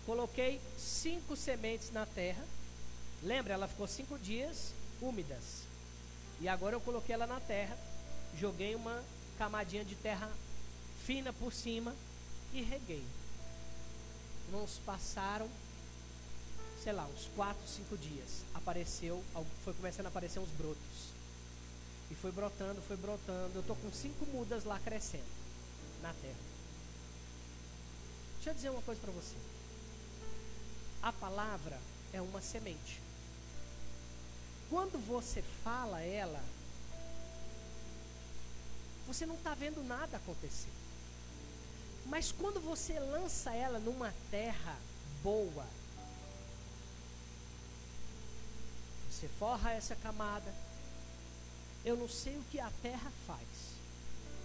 Coloquei 0.07 0.61
cinco 0.79 1.35
sementes 1.35 1.91
na 1.91 2.07
terra. 2.07 2.43
Lembra, 3.23 3.53
ela 3.53 3.67
ficou 3.67 3.87
cinco 3.89 4.17
dias 4.17 4.73
úmidas. 5.03 5.65
E 6.41 6.49
agora 6.49 6.77
eu 6.77 6.81
coloquei 6.81 7.15
ela 7.15 7.27
na 7.27 7.41
terra. 7.41 7.77
Joguei 8.39 8.77
uma 8.77 9.03
camadinha 9.37 9.85
de 9.85 9.97
terra 9.97 10.31
fina 11.05 11.33
por 11.33 11.53
cima 11.53 11.95
e 12.55 12.63
reguei. 12.63 13.05
Irmãos, 14.47 14.81
passaram, 14.87 15.49
sei 16.83 16.93
lá, 16.93 17.07
uns 17.07 17.29
4, 17.35 17.61
5 17.67 17.99
dias. 17.99 18.45
Apareceu, 18.55 19.23
foi 19.65 19.75
começando 19.75 20.07
a 20.07 20.09
aparecer 20.09 20.39
uns 20.39 20.51
brotos. 20.51 21.18
E 22.11 22.15
foi 22.15 22.33
brotando, 22.33 22.81
foi 22.83 22.97
brotando. 22.97 23.55
Eu 23.55 23.61
estou 23.61 23.77
com 23.77 23.93
cinco 23.93 24.25
mudas 24.27 24.65
lá 24.65 24.79
crescendo 24.81 25.29
na 26.03 26.13
terra. 26.15 26.49
Deixa 28.37 28.51
eu 28.51 28.55
dizer 28.55 28.71
uma 28.71 28.83
coisa 28.83 29.01
para 29.01 29.13
você. 29.13 29.37
A 31.03 31.13
palavra 31.13 31.79
é 32.13 32.21
uma 32.21 32.41
semente. 32.41 33.01
Quando 34.71 34.99
você 35.07 35.43
fala 35.65 36.01
ela, 36.03 36.43
você 39.07 39.25
não 39.25 39.35
está 39.35 39.55
vendo 39.55 39.83
nada 39.83 40.19
acontecer. 40.19 40.71
Mas 42.07 42.33
quando 42.33 42.61
você 42.61 42.99
lança 42.99 43.55
ela 43.55 43.79
numa 43.79 44.15
terra 44.31 44.77
boa, 45.23 45.67
você 49.11 49.29
forra 49.39 49.73
essa 49.73 49.97
camada. 49.97 50.55
Eu 51.85 51.97
não 51.97 52.09
sei 52.09 52.37
o 52.37 52.45
que 52.51 52.61
a 52.61 52.71
terra 52.83 53.11
faz, 53.27 53.47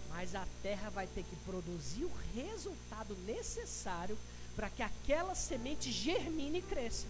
mas 0.09 0.35
a 0.35 0.45
terra 0.61 0.89
vai 0.89 1.07
ter 1.07 1.23
que 1.23 1.35
produzir 1.37 2.05
o 2.05 2.11
resultado 2.33 3.15
necessário 3.25 4.17
para 4.55 4.69
que 4.69 4.83
aquela 4.83 5.35
semente 5.35 5.91
germine 5.91 6.59
e 6.59 6.61
cresça. 6.61 7.07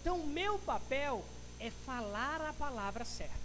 Então, 0.00 0.18
o 0.18 0.26
meu 0.26 0.58
papel 0.58 1.24
é 1.58 1.70
falar 1.70 2.40
a 2.40 2.52
palavra 2.52 3.04
certa. 3.04 3.40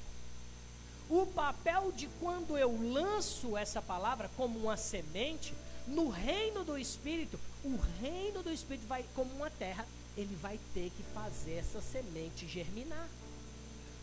O 1.10 1.26
papel 1.26 1.92
de 1.94 2.08
quando 2.20 2.58
eu 2.58 2.78
lanço 2.92 3.56
essa 3.56 3.82
palavra 3.82 4.30
como 4.36 4.60
uma 4.60 4.76
semente, 4.76 5.54
no 5.88 6.10
reino 6.10 6.66
do 6.66 6.78
Espírito, 6.78 7.40
o 7.64 7.78
reino 8.02 8.44
do 8.44 8.52
Espírito 8.52 8.88
vai, 8.88 9.06
como 9.16 9.34
uma 9.36 9.50
terra, 9.50 9.86
ele 10.18 10.36
vai 10.36 10.60
ter 10.74 10.90
que 10.90 11.04
fazer 11.14 11.54
essa 11.54 11.80
semente 11.80 12.48
germinar. 12.48 13.08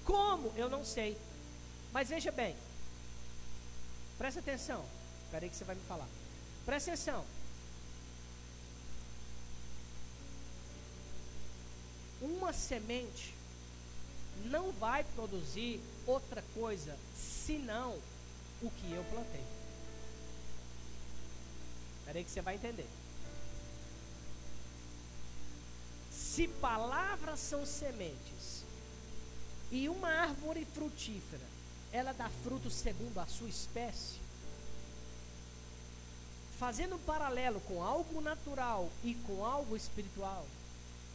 Como? 0.04 0.52
Eu 0.56 0.68
não 0.68 0.84
sei. 0.84 1.16
Mas 1.92 2.08
veja 2.08 2.30
bem, 2.30 2.56
presta 4.18 4.40
atenção. 4.40 4.84
Espera 5.24 5.44
aí 5.44 5.50
que 5.50 5.56
você 5.56 5.64
vai 5.64 5.74
me 5.74 5.82
falar. 5.82 6.08
Presta 6.64 6.90
atenção. 6.92 7.24
Uma 12.20 12.52
semente 12.52 13.34
não 14.44 14.72
vai 14.72 15.04
produzir 15.14 15.80
outra 16.06 16.42
coisa 16.54 16.96
senão 17.14 17.98
o 18.62 18.70
que 18.70 18.92
eu 18.92 19.04
plantei. 19.04 19.44
Espera 22.00 22.18
aí 22.18 22.24
que 22.24 22.30
você 22.30 22.40
vai 22.40 22.56
entender. 22.56 22.86
Se 26.10 26.48
palavras 26.48 27.38
são 27.38 27.64
sementes 27.64 28.63
e 29.70 29.88
uma 29.88 30.08
árvore 30.08 30.66
frutífera, 30.74 31.44
ela 31.92 32.12
dá 32.12 32.28
fruto 32.42 32.70
segundo 32.70 33.18
a 33.18 33.26
sua 33.26 33.48
espécie, 33.48 34.18
fazendo 36.58 36.96
um 36.96 37.00
paralelo 37.00 37.60
com 37.60 37.82
algo 37.82 38.20
natural 38.20 38.90
e 39.02 39.14
com 39.26 39.44
algo 39.44 39.76
espiritual, 39.76 40.46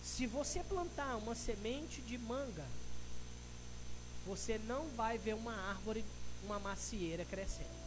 se 0.04 0.26
você 0.26 0.64
plantar 0.64 1.16
uma 1.18 1.36
semente 1.36 2.02
de 2.02 2.18
manga 2.18 2.66
você 4.30 4.60
não 4.60 4.88
vai 4.90 5.18
ver 5.18 5.34
uma 5.34 5.56
árvore, 5.70 6.06
uma 6.44 6.60
macieira 6.60 7.26
crescendo. 7.26 7.80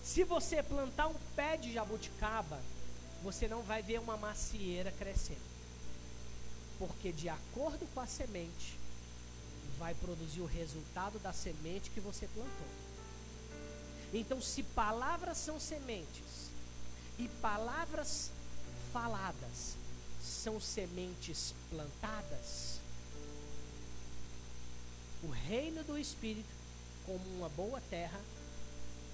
Se 0.00 0.22
você 0.22 0.62
plantar 0.62 1.08
um 1.08 1.16
pé 1.34 1.56
de 1.56 1.72
jabuticaba, 1.72 2.62
você 3.20 3.48
não 3.48 3.62
vai 3.62 3.82
ver 3.82 3.98
uma 3.98 4.16
macieira 4.16 4.92
crescendo. 4.92 5.40
Porque 6.78 7.10
de 7.10 7.28
acordo 7.28 7.84
com 7.92 8.00
a 8.00 8.06
semente, 8.06 8.78
vai 9.78 9.94
produzir 9.94 10.40
o 10.40 10.46
resultado 10.46 11.18
da 11.18 11.32
semente 11.32 11.90
que 11.90 12.00
você 12.00 12.26
plantou. 12.28 12.66
Então, 14.12 14.40
se 14.40 14.62
palavras 14.62 15.38
são 15.38 15.58
sementes 15.58 16.50
e 17.18 17.28
palavras 17.40 18.30
faladas 18.92 19.76
são 20.22 20.60
sementes 20.60 21.54
plantadas, 21.70 22.80
o 25.22 25.28
reino 25.28 25.82
do 25.84 25.98
Espírito, 25.98 26.48
como 27.04 27.24
uma 27.36 27.48
boa 27.48 27.80
terra, 27.90 28.20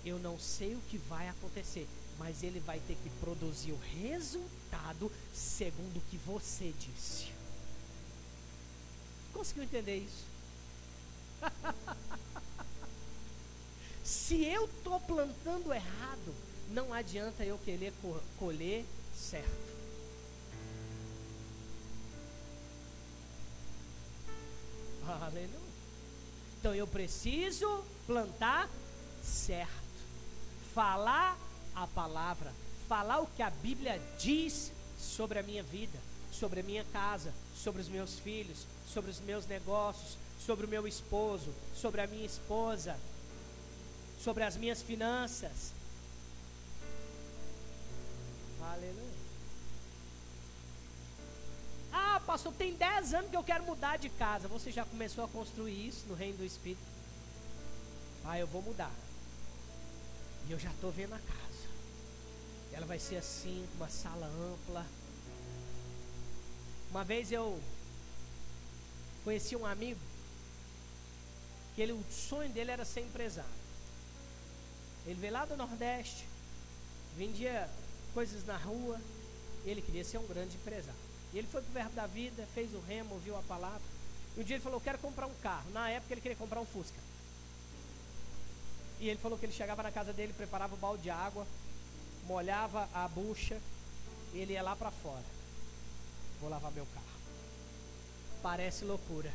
eu 0.05 0.19
não 0.19 0.39
sei 0.39 0.75
o 0.75 0.83
que 0.91 0.99
vai 0.99 1.29
acontecer, 1.29 1.89
mas 2.19 2.43
ele 2.43 2.61
vai 2.61 2.81
ter 2.81 2.97
que 2.97 3.11
produzir 3.21 3.73
o 3.73 3.79
resultado 3.79 5.11
segundo 5.33 5.99
o 5.99 6.03
que 6.11 6.17
você 6.19 6.73
disse. 6.79 7.33
Conseguiu 9.33 9.65
entender 9.65 9.99
isso? 9.99 10.32
Se 14.05 14.45
eu 14.45 14.65
estou 14.65 14.99
plantando 15.01 15.73
errado, 15.73 16.35
não 16.71 16.93
adianta 16.93 17.45
eu 17.45 17.59
querer 17.59 17.93
colher 18.39 18.85
certo. 19.15 19.73
Aleluia. 25.07 25.73
Então 26.59 26.75
eu 26.75 26.87
preciso 26.87 27.85
plantar 28.07 28.69
certo. 29.23 29.71
Falar 30.75 31.39
a 31.75 31.87
palavra. 31.87 32.53
Falar 32.89 33.21
o 33.21 33.27
que 33.27 33.43
a 33.43 33.51
Bíblia 33.51 34.01
diz 34.19 34.73
sobre 34.99 35.39
a 35.39 35.43
minha 35.43 35.63
vida, 35.63 35.99
sobre 36.31 36.61
a 36.61 36.63
minha 36.63 36.85
casa, 36.85 37.35
sobre 37.55 37.83
os 37.83 37.89
meus 37.89 38.19
filhos, 38.19 38.67
sobre 38.87 39.11
os 39.11 39.21
meus 39.21 39.47
negócios, 39.47 40.17
sobre 40.45 40.67
o 40.67 40.69
meu 40.69 40.87
esposo, 40.89 41.55
sobre 41.75 42.01
a 42.01 42.07
minha 42.07 42.27
esposa, 42.27 42.99
sobre 44.19 44.43
as 44.43 44.57
minhas 44.57 44.83
finanças. 44.83 45.73
Aleluia. 48.61 49.13
Ah, 51.93 52.21
pastor, 52.27 52.53
tem 52.55 52.75
10 52.75 53.15
anos 53.15 53.31
que 53.31 53.37
eu 53.37 53.45
quero 53.45 53.65
mudar 53.65 53.99
de 53.99 54.09
casa. 54.09 54.49
Você 54.49 54.73
já 54.73 54.85
começou 54.85 55.25
a 55.25 55.29
construir 55.29 55.87
isso 55.87 56.07
no 56.09 56.15
reino 56.15 56.39
do 56.39 56.45
Espírito? 56.45 56.83
Ah, 58.25 58.39
eu 58.39 58.47
vou 58.47 58.63
mudar. 58.63 58.93
E 60.49 60.53
eu 60.53 60.59
já 60.59 60.71
estou 60.71 60.91
vendo 60.91 61.15
a 61.15 61.19
casa. 61.19 61.43
Ela 62.73 62.87
vai 62.87 62.99
ser 62.99 63.17
assim, 63.17 63.67
uma 63.77 63.89
sala 63.89 64.27
ampla. 64.27 64.87
Uma 66.91 67.05
vez 67.05 67.31
eu 67.31 67.61
conheci 69.25 69.55
um 69.55 69.65
amigo 69.65 70.12
que 71.75 71.83
ele, 71.83 71.93
o 71.93 72.05
sonho 72.11 72.51
dele 72.51 72.71
era 72.71 72.85
ser 72.85 73.01
empresário. 73.01 73.51
Ele 75.07 75.19
veio 75.19 75.33
lá 75.33 75.45
do 75.45 75.57
Nordeste, 75.57 76.27
vendia 77.17 77.69
coisas 78.15 78.45
na 78.45 78.57
rua, 78.57 79.01
ele 79.65 79.83
queria 79.83 80.05
ser 80.05 80.19
um 80.19 80.27
grande 80.27 80.57
empresário. 80.57 81.01
E 81.33 81.39
ele 81.39 81.49
foi 81.49 81.63
para 81.63 81.71
o 81.71 81.73
Verbo 81.73 81.95
da 81.95 82.07
Vida, 82.07 82.47
fez 82.55 82.75
o 82.75 82.81
remo, 82.81 83.15
ouviu 83.15 83.37
a 83.37 83.43
palavra. 83.43 83.81
E 84.37 84.41
um 84.41 84.45
dia 84.45 84.57
ele 84.57 84.63
falou: 84.63 84.81
quero 84.81 84.99
comprar 84.99 85.27
um 85.27 85.35
carro. 85.43 85.71
Na 85.73 85.89
época 85.89 86.13
ele 86.13 86.21
queria 86.21 86.37
comprar 86.37 86.61
um 86.61 86.67
Fusca. 86.67 86.99
E 89.01 89.09
ele 89.09 89.19
falou 89.19 89.39
que 89.39 89.47
ele 89.47 89.53
chegava 89.53 89.83
na 89.83 89.91
casa 89.91 90.13
dele, 90.13 90.33
preparava 90.33 90.75
o 90.75 90.79
balde 90.79 91.05
de 91.05 91.11
água, 91.11 91.47
molhava 92.27 92.89
a 92.95 93.09
bucha, 93.09 93.59
ele 94.33 94.53
ia 94.53 94.63
lá 94.63 94.77
para 94.77 94.91
fora. 94.91 95.25
Vou 96.41 96.51
lavar 96.51 96.71
meu 96.71 96.87
carro. 96.87 97.07
Parece 98.43 98.85
loucura 98.85 99.33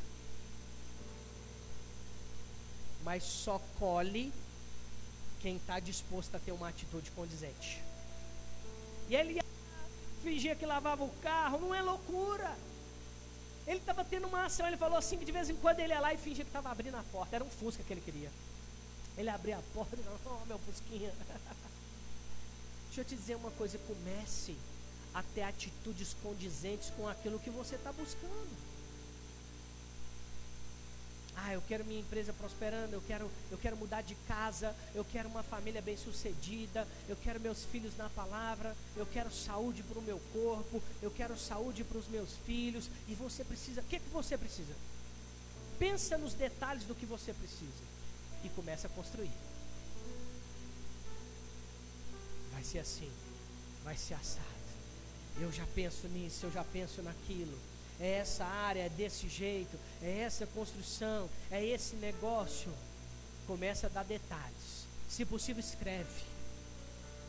mas 3.07 3.23
só 3.23 3.57
colhe 3.79 4.33
quem 5.39 5.55
está 5.55 5.79
disposto 5.79 6.35
a 6.35 6.39
ter 6.39 6.51
uma 6.51 6.67
atitude 6.67 7.09
condizente. 7.11 7.81
E 9.07 9.15
ele 9.15 9.39
fingia 10.21 10.53
que 10.57 10.65
lavava 10.65 11.05
o 11.05 11.09
carro, 11.23 11.57
não 11.57 11.73
é 11.73 11.81
loucura. 11.81 12.53
Ele 13.65 13.79
estava 13.79 14.03
tendo 14.03 14.27
uma 14.27 14.43
ação, 14.43 14.67
ele 14.67 14.75
falou 14.75 14.97
assim 14.97 15.17
que 15.17 15.23
de 15.23 15.31
vez 15.31 15.49
em 15.49 15.55
quando 15.55 15.79
ele 15.79 15.93
ia 15.93 16.01
lá 16.01 16.13
e 16.13 16.17
fingia 16.17 16.43
que 16.43 16.49
estava 16.49 16.69
abrindo 16.69 16.95
a 16.95 17.03
porta. 17.03 17.37
Era 17.37 17.45
um 17.45 17.49
Fusca 17.49 17.81
que 17.81 17.93
ele 17.93 18.01
queria. 18.01 18.29
Ele 19.17 19.29
abria 19.29 19.57
a 19.57 19.61
porta 19.73 19.95
e 19.95 20.03
falou, 20.03 20.41
oh 20.41 20.45
meu 20.45 20.59
Fusquinha. 20.59 21.09
Deixa 22.87 22.99
eu 22.99 23.05
te 23.05 23.15
dizer 23.15 23.35
uma 23.35 23.51
coisa, 23.51 23.77
comece 23.87 24.53
a 25.13 25.23
ter 25.23 25.43
atitudes 25.43 26.13
condizentes 26.21 26.89
com 26.89 27.07
aquilo 27.07 27.39
que 27.39 27.49
você 27.49 27.75
está 27.75 27.93
buscando. 27.93 28.76
Ah, 31.39 31.53
eu 31.53 31.61
quero 31.61 31.85
minha 31.85 31.99
empresa 31.99 32.33
prosperando, 32.33 32.93
eu 32.93 33.01
quero, 33.01 33.29
eu 33.51 33.57
quero 33.59 33.77
mudar 33.77 34.01
de 34.01 34.15
casa, 34.27 34.75
eu 34.95 35.05
quero 35.05 35.29
uma 35.29 35.43
família 35.43 35.81
bem-sucedida, 35.81 36.87
eu 37.07 37.15
quero 37.15 37.39
meus 37.39 37.63
filhos 37.65 37.95
na 37.95 38.09
palavra, 38.09 38.75
eu 38.95 39.05
quero 39.05 39.31
saúde 39.31 39.83
para 39.83 39.99
o 39.99 40.01
meu 40.01 40.19
corpo, 40.33 40.81
eu 41.01 41.11
quero 41.11 41.37
saúde 41.37 41.83
para 41.83 41.99
os 41.99 42.07
meus 42.07 42.33
filhos. 42.45 42.89
E 43.07 43.13
você 43.13 43.43
precisa, 43.43 43.81
o 43.81 43.83
que, 43.83 43.99
que 43.99 44.09
você 44.09 44.35
precisa? 44.35 44.73
Pensa 45.77 46.17
nos 46.17 46.33
detalhes 46.33 46.85
do 46.85 46.95
que 46.95 47.05
você 47.05 47.31
precisa 47.33 47.83
e 48.43 48.49
começa 48.49 48.87
a 48.87 48.89
construir. 48.89 49.31
Vai 52.51 52.63
ser 52.63 52.79
assim, 52.79 53.11
vai 53.83 53.95
ser 53.95 54.15
assado. 54.15 54.47
Eu 55.39 55.51
já 55.51 55.67
penso 55.75 56.07
nisso, 56.07 56.47
eu 56.47 56.51
já 56.51 56.63
penso 56.63 57.03
naquilo 57.03 57.55
é 57.99 58.11
essa 58.19 58.45
área, 58.45 58.81
é 58.81 58.89
desse 58.89 59.27
jeito, 59.27 59.77
é 60.01 60.19
essa 60.19 60.45
construção, 60.47 61.29
é 61.49 61.63
esse 61.65 61.95
negócio. 61.95 62.71
Começa 63.47 63.87
a 63.87 63.89
dar 63.89 64.03
detalhes. 64.03 64.87
Se 65.09 65.25
possível, 65.25 65.59
escreve. 65.59 66.23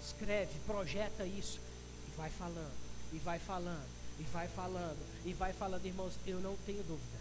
Escreve, 0.05 0.59
projeta 0.67 1.25
isso. 1.25 1.61
E 2.09 2.17
vai 2.17 2.31
falando, 2.31 2.73
e 3.13 3.19
vai 3.19 3.39
falando, 3.39 3.89
e 4.19 4.23
vai 4.25 4.49
falando, 4.49 4.99
e 5.25 5.33
vai 5.33 5.53
falando, 5.53 5.87
irmãos. 5.87 6.15
Eu 6.27 6.41
não 6.41 6.57
tenho 6.67 6.83
dúvida. 6.83 7.19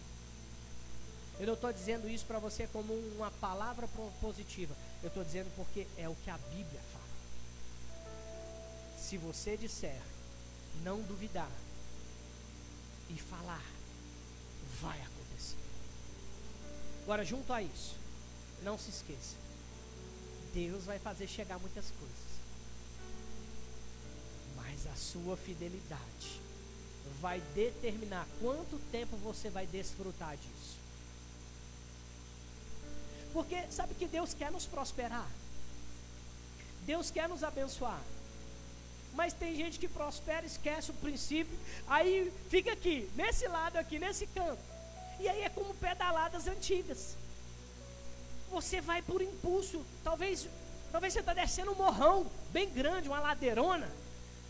Eu 1.38 1.46
não 1.46 1.54
estou 1.54 1.72
dizendo 1.72 2.08
isso 2.08 2.26
para 2.26 2.40
você 2.40 2.66
como 2.66 2.92
uma 2.92 3.30
palavra 3.30 3.88
positiva. 4.20 4.74
Eu 5.02 5.08
estou 5.08 5.22
dizendo 5.22 5.50
porque 5.54 5.86
é 5.96 6.08
o 6.08 6.16
que 6.16 6.30
a 6.30 6.36
Bíblia 6.36 6.80
fala. 6.92 7.04
Se 8.98 9.16
você 9.16 9.56
disser, 9.56 10.00
não 10.82 11.00
duvidar, 11.02 11.50
e 13.10 13.16
falar, 13.16 13.64
vai 14.80 15.00
acontecer. 15.00 15.56
Agora, 17.02 17.24
junto 17.24 17.52
a 17.52 17.62
isso, 17.62 17.96
não 18.62 18.78
se 18.78 18.90
esqueça: 18.90 19.36
Deus 20.52 20.84
vai 20.84 20.98
fazer 20.98 21.26
chegar 21.26 21.58
muitas 21.58 21.90
coisas, 21.90 22.16
mas 24.56 24.86
a 24.86 24.94
sua 24.94 25.36
fidelidade 25.36 26.40
vai 27.20 27.40
determinar 27.54 28.26
quanto 28.40 28.78
tempo 28.90 29.16
você 29.16 29.50
vai 29.50 29.66
desfrutar 29.66 30.36
disso. 30.36 30.76
Porque 33.32 33.70
sabe 33.70 33.94
que 33.94 34.06
Deus 34.06 34.34
quer 34.34 34.50
nos 34.50 34.66
prosperar, 34.66 35.28
Deus 36.86 37.10
quer 37.10 37.28
nos 37.28 37.42
abençoar. 37.42 38.00
Mas 39.14 39.32
tem 39.32 39.54
gente 39.56 39.78
que 39.78 39.88
prospera, 39.88 40.46
esquece 40.46 40.90
o 40.90 40.94
princípio, 40.94 41.58
aí 41.88 42.32
fica 42.48 42.72
aqui, 42.72 43.10
nesse 43.16 43.48
lado 43.48 43.76
aqui, 43.76 43.98
nesse 43.98 44.26
canto. 44.28 44.60
E 45.18 45.28
aí 45.28 45.42
é 45.42 45.48
como 45.48 45.74
pedaladas 45.74 46.46
antigas. 46.46 47.16
Você 48.50 48.80
vai 48.80 49.02
por 49.02 49.20
impulso, 49.20 49.84
talvez, 50.04 50.48
talvez 50.92 51.12
você 51.12 51.20
está 51.20 51.34
descendo 51.34 51.72
um 51.72 51.74
morrão 51.74 52.30
bem 52.50 52.70
grande, 52.70 53.08
uma 53.08 53.20
ladeirona. 53.20 53.90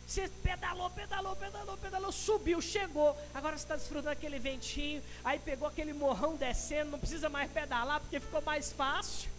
Você 0.06 0.26
pedalou, 0.42 0.88
pedalou, 0.88 1.36
pedalou, 1.36 1.76
pedalou, 1.76 2.10
subiu, 2.10 2.62
chegou. 2.62 3.14
Agora 3.34 3.58
você 3.58 3.64
está 3.64 3.76
desfrutando 3.76 4.08
aquele 4.08 4.38
ventinho. 4.38 5.02
Aí 5.22 5.38
pegou 5.38 5.68
aquele 5.68 5.92
morrão 5.92 6.34
descendo, 6.34 6.92
não 6.92 6.98
precisa 6.98 7.28
mais 7.28 7.52
pedalar 7.52 8.00
porque 8.00 8.18
ficou 8.18 8.40
mais 8.40 8.72
fácil. 8.72 9.30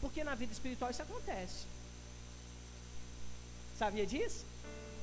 Porque 0.00 0.22
na 0.22 0.36
vida 0.36 0.52
espiritual 0.52 0.90
isso 0.90 1.02
acontece. 1.02 1.66
Sabia 3.78 4.04
disso? 4.04 4.44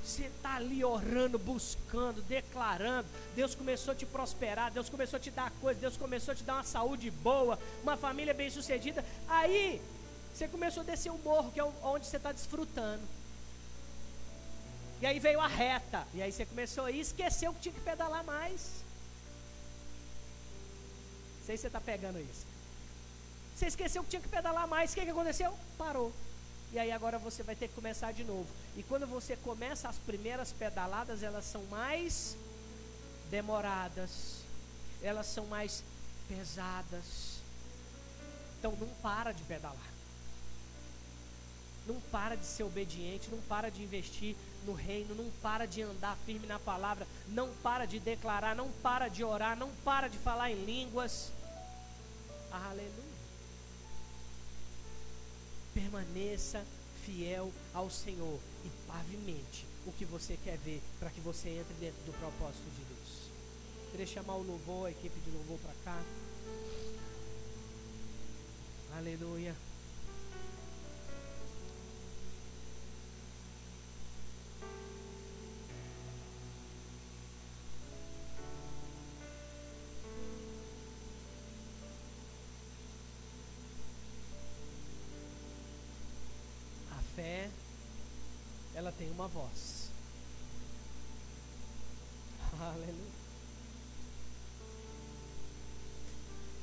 Você 0.04 0.26
está 0.26 0.56
ali 0.58 0.84
orando, 0.84 1.40
buscando, 1.40 2.22
declarando. 2.24 3.08
Deus 3.36 3.56
começou 3.56 3.94
a 3.94 3.96
te 3.96 4.06
prosperar, 4.06 4.72
Deus 4.72 4.90
começou 4.90 5.18
a 5.18 5.20
te 5.20 5.32
dar 5.32 5.50
coisas, 5.62 5.82
Deus 5.82 5.98
começou 5.98 6.34
a 6.34 6.36
te 6.36 6.44
dar 6.44 6.56
uma 6.56 6.64
saúde 6.64 7.10
boa, 7.10 7.58
uma 7.82 7.96
família 7.96 8.34
bem 8.34 8.50
sucedida. 8.50 9.04
Aí 9.28 9.82
você 10.34 10.48
começou 10.48 10.84
a 10.84 10.86
descer 10.86 11.10
o 11.10 11.18
morro, 11.20 11.52
que 11.52 11.60
é 11.60 11.64
onde 11.64 12.06
você 12.06 12.18
está 12.18 12.32
desfrutando. 12.34 13.02
E 15.02 15.06
aí 15.06 15.20
veio 15.20 15.40
a 15.40 15.48
reta. 15.48 16.06
E 16.14 16.22
aí 16.22 16.32
você 16.32 16.46
começou 16.46 16.86
a 16.86 16.92
ir, 16.92 17.00
esqueceu 17.00 17.54
que 17.54 17.62
tinha 17.62 17.74
que 17.74 17.82
pedalar 17.82 18.24
mais. 18.26 18.84
sei 21.46 21.56
se 21.56 21.62
você 21.62 21.68
está 21.68 21.80
pegando 21.80 22.20
isso. 22.20 22.46
Você 23.56 23.68
esqueceu 23.68 24.04
que 24.04 24.10
tinha 24.10 24.22
que 24.22 24.28
pedalar 24.28 24.68
mais. 24.68 24.92
O 24.92 24.96
que, 24.96 25.06
que 25.06 25.12
aconteceu? 25.12 25.58
Parou. 25.78 26.12
E 26.76 26.78
aí 26.78 26.92
agora 26.92 27.18
você 27.18 27.42
vai 27.42 27.56
ter 27.56 27.70
que 27.70 27.74
começar 27.74 28.12
de 28.12 28.26
novo. 28.26 28.50
E 28.76 28.84
quando 28.84 29.08
você 29.08 29.38
começa 29.38 29.88
as 29.88 29.96
primeiras 29.96 30.52
pedaladas, 30.52 31.24
elas 31.24 31.46
são 31.46 31.64
mais 31.68 32.36
demoradas. 33.32 34.42
Elas 35.02 35.26
são 35.26 35.46
mais 35.46 35.86
pesadas. 36.28 37.40
Então 38.60 38.76
não 38.76 38.90
para 39.02 39.32
de 39.32 39.42
pedalar. 39.44 39.90
Não 41.88 42.02
para 42.12 42.36
de 42.36 42.46
ser 42.46 42.64
obediente, 42.64 43.30
não 43.32 43.40
para 43.44 43.72
de 43.72 43.82
investir 43.82 44.36
no 44.66 44.74
reino, 44.74 45.16
não 45.16 45.32
para 45.42 45.66
de 45.66 45.82
andar 45.82 46.18
firme 46.26 46.46
na 46.46 46.60
palavra, 46.60 47.08
não 47.30 47.54
para 47.64 47.86
de 47.86 48.02
declarar, 48.02 48.54
não 48.54 48.70
para 48.84 49.08
de 49.08 49.24
orar, 49.24 49.56
não 49.56 49.70
para 49.86 50.10
de 50.10 50.18
falar 50.18 50.52
em 50.52 50.66
línguas. 50.66 51.32
Aleluia. 52.52 53.05
Permaneça 55.76 56.66
fiel 57.06 57.52
ao 57.74 57.90
Senhor 57.92 58.40
e 58.66 58.70
pavimente 58.88 59.68
o 59.86 59.92
que 59.92 60.06
você 60.06 60.40
quer 60.44 60.58
ver 60.58 60.82
para 61.00 61.12
que 61.12 61.22
você 61.22 61.50
entre 61.50 61.74
dentro 61.76 62.02
do 62.06 62.14
propósito 62.14 62.64
de 62.72 62.84
Deus. 62.86 63.30
Queria 63.92 64.08
chamar 64.08 64.36
o 64.38 64.44
louvor, 64.44 64.88
a 64.88 64.92
equipe 64.92 65.20
de 65.20 65.30
louvor 65.30 65.60
para 65.60 65.74
cá. 65.84 66.02
Aleluia. 68.98 69.54
Tem 88.98 89.10
uma 89.12 89.28
voz. 89.28 89.90
Aleluia. 92.60 93.16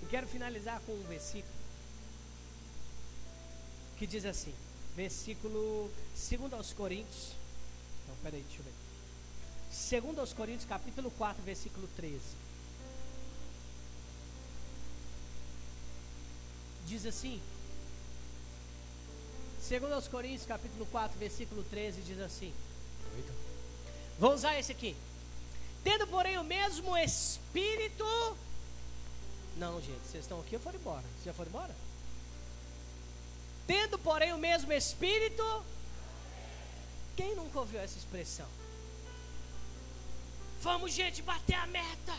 Eu 0.02 0.08
quero 0.08 0.26
finalizar 0.26 0.80
com 0.80 0.92
um 0.92 1.02
versículo 1.04 1.62
que 4.02 4.06
diz 4.06 4.24
assim, 4.24 4.52
versículo 4.96 5.88
2 6.14 6.52
aos 6.54 6.72
Coríntios. 6.72 7.34
Não, 8.08 8.16
peraí, 8.16 8.42
deixa 8.42 8.60
eu 8.60 8.64
ver. 8.64 10.02
2 10.02 10.18
aos 10.18 10.32
Coríntios, 10.32 10.64
capítulo 10.64 11.10
4, 11.12 11.40
versículo 11.44 11.88
13. 11.94 12.18
Diz 16.84 17.06
assim: 17.06 17.40
Segundo 19.72 19.94
aos 19.94 20.06
Coríntios, 20.06 20.44
capítulo 20.44 20.84
4, 20.84 21.18
versículo 21.18 21.64
13, 21.70 22.02
diz 22.02 22.20
assim. 22.20 22.52
Vou 24.18 24.34
usar 24.34 24.58
esse 24.58 24.70
aqui. 24.70 24.94
Tendo, 25.82 26.06
porém, 26.08 26.36
o 26.36 26.44
mesmo 26.44 26.94
Espírito. 26.94 28.04
Não, 29.56 29.80
gente, 29.80 30.02
vocês 30.04 30.24
estão 30.24 30.40
aqui 30.40 30.56
ou 30.56 30.60
foram 30.60 30.78
embora? 30.78 31.00
Vocês 31.00 31.24
já 31.24 31.32
foram 31.32 31.48
embora? 31.48 31.74
Tendo, 33.66 33.98
porém, 33.98 34.34
o 34.34 34.36
mesmo 34.36 34.70
Espírito. 34.74 35.64
Quem 37.16 37.34
nunca 37.34 37.60
ouviu 37.60 37.80
essa 37.80 37.96
expressão? 37.96 38.48
Vamos, 40.60 40.92
gente, 40.92 41.22
bater 41.22 41.54
a 41.54 41.66
meta. 41.66 42.14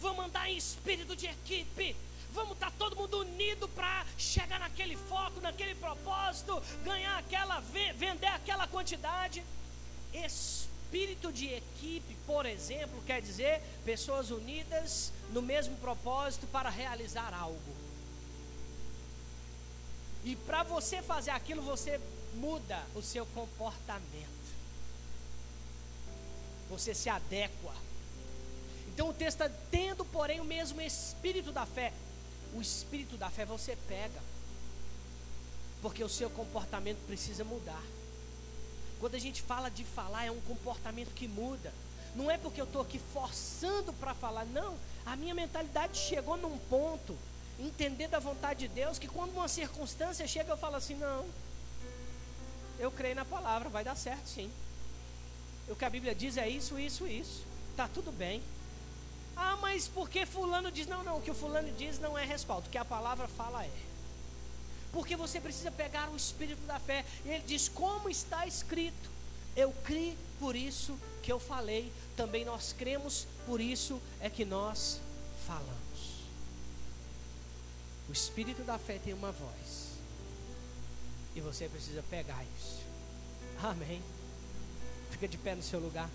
Vamos 0.00 0.24
andar 0.24 0.48
em 0.48 0.56
espírito 0.56 1.14
de 1.14 1.26
equipe. 1.26 1.94
Vamos 2.32 2.52
estar 2.52 2.70
tá 2.70 2.76
todo 2.78 2.96
mundo 2.96 3.20
unido 3.20 3.68
para 3.68 4.04
chegar 4.18 4.60
naquele 4.60 4.96
foco, 4.96 5.40
naquele 5.40 5.74
propósito, 5.74 6.62
ganhar 6.84 7.18
aquela, 7.18 7.60
vender 7.60 8.26
aquela 8.26 8.66
quantidade. 8.66 9.44
Espírito 10.12 11.32
de 11.32 11.46
equipe, 11.46 12.16
por 12.26 12.46
exemplo, 12.46 13.02
quer 13.06 13.20
dizer 13.20 13.60
pessoas 13.84 14.30
unidas 14.30 15.12
no 15.30 15.42
mesmo 15.42 15.76
propósito 15.76 16.46
para 16.46 16.70
realizar 16.70 17.34
algo. 17.34 17.76
E 20.24 20.34
para 20.34 20.62
você 20.62 21.00
fazer 21.02 21.30
aquilo, 21.30 21.62
você 21.62 22.00
muda 22.34 22.82
o 22.94 23.02
seu 23.02 23.24
comportamento. 23.26 24.26
Você 26.68 26.94
se 26.94 27.08
adequa. 27.08 27.72
Então 28.88 29.10
o 29.10 29.14
texto 29.14 29.42
está 29.42 29.56
tendo, 29.70 30.04
porém, 30.04 30.40
o 30.40 30.44
mesmo 30.44 30.80
espírito 30.80 31.52
da 31.52 31.64
fé 31.64 31.92
o 32.54 32.60
espírito 32.60 33.16
da 33.16 33.30
fé 33.30 33.44
você 33.44 33.76
pega, 33.88 34.20
porque 35.82 36.02
o 36.02 36.08
seu 36.08 36.30
comportamento 36.30 37.04
precisa 37.06 37.44
mudar. 37.44 37.82
Quando 38.98 39.14
a 39.14 39.18
gente 39.18 39.42
fala 39.42 39.68
de 39.68 39.84
falar, 39.84 40.24
é 40.24 40.30
um 40.30 40.40
comportamento 40.40 41.12
que 41.14 41.28
muda. 41.28 41.72
Não 42.14 42.30
é 42.30 42.38
porque 42.38 42.60
eu 42.60 42.64
estou 42.64 42.80
aqui 42.80 42.98
forçando 43.12 43.92
para 43.92 44.14
falar, 44.14 44.46
não. 44.46 44.76
A 45.04 45.14
minha 45.16 45.34
mentalidade 45.34 45.98
chegou 45.98 46.36
num 46.36 46.56
ponto, 46.58 47.16
entender 47.58 48.08
da 48.08 48.18
vontade 48.18 48.60
de 48.60 48.68
Deus, 48.68 48.98
que 48.98 49.06
quando 49.06 49.32
uma 49.32 49.48
circunstância 49.48 50.26
chega, 50.26 50.50
eu 50.50 50.56
falo 50.56 50.76
assim: 50.76 50.94
não, 50.94 51.26
eu 52.78 52.90
creio 52.90 53.14
na 53.14 53.24
palavra, 53.24 53.68
vai 53.68 53.84
dar 53.84 53.96
certo 53.96 54.26
sim. 54.28 54.50
O 55.68 55.76
que 55.76 55.84
a 55.84 55.90
Bíblia 55.90 56.14
diz 56.14 56.36
é 56.36 56.48
isso, 56.48 56.78
isso, 56.78 57.06
isso. 57.06 57.44
Está 57.72 57.86
tudo 57.86 58.10
bem. 58.10 58.42
Ah, 59.36 59.56
mas 59.60 59.86
porque 59.86 60.24
fulano 60.24 60.72
diz? 60.72 60.86
Não, 60.86 61.04
não, 61.04 61.18
o 61.18 61.22
que 61.22 61.30
o 61.30 61.34
fulano 61.34 61.70
diz 61.72 61.98
não 61.98 62.16
é 62.16 62.24
respaldo, 62.24 62.66
o 62.66 62.70
que 62.70 62.78
a 62.78 62.84
palavra 62.84 63.28
fala 63.28 63.64
é. 63.64 63.70
Porque 64.92 65.14
você 65.14 65.38
precisa 65.38 65.70
pegar 65.70 66.08
o 66.08 66.16
espírito 66.16 66.64
da 66.66 66.80
fé. 66.80 67.04
E 67.24 67.28
ele 67.28 67.44
diz: 67.46 67.68
como 67.68 68.08
está 68.08 68.46
escrito, 68.46 69.10
eu 69.54 69.70
criei 69.84 70.16
por 70.38 70.56
isso 70.56 70.98
que 71.22 71.30
eu 71.30 71.38
falei, 71.38 71.92
também 72.16 72.44
nós 72.44 72.72
cremos, 72.72 73.26
por 73.44 73.60
isso 73.60 74.00
é 74.20 74.30
que 74.30 74.44
nós 74.44 75.00
falamos. 75.46 75.76
O 78.08 78.12
espírito 78.12 78.62
da 78.62 78.78
fé 78.78 78.98
tem 78.98 79.12
uma 79.12 79.32
voz. 79.32 79.86
E 81.34 81.40
você 81.40 81.68
precisa 81.68 82.02
pegar 82.08 82.42
isso. 82.56 82.80
Amém. 83.62 84.00
Fica 85.10 85.28
de 85.28 85.36
pé 85.36 85.54
no 85.54 85.62
seu 85.62 85.80
lugar. 85.80 86.08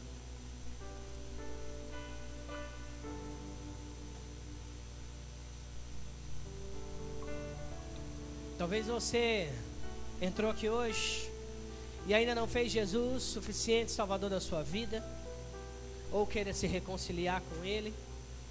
Talvez 8.61 8.85
você 8.85 9.51
entrou 10.21 10.51
aqui 10.51 10.69
hoje 10.69 11.27
e 12.05 12.13
ainda 12.13 12.35
não 12.35 12.47
fez 12.47 12.71
Jesus 12.71 13.23
suficiente 13.23 13.91
Salvador 13.91 14.29
da 14.29 14.39
sua 14.39 14.61
vida, 14.61 15.03
ou 16.11 16.27
queira 16.27 16.53
se 16.53 16.67
reconciliar 16.67 17.41
com 17.41 17.65
Ele. 17.65 17.91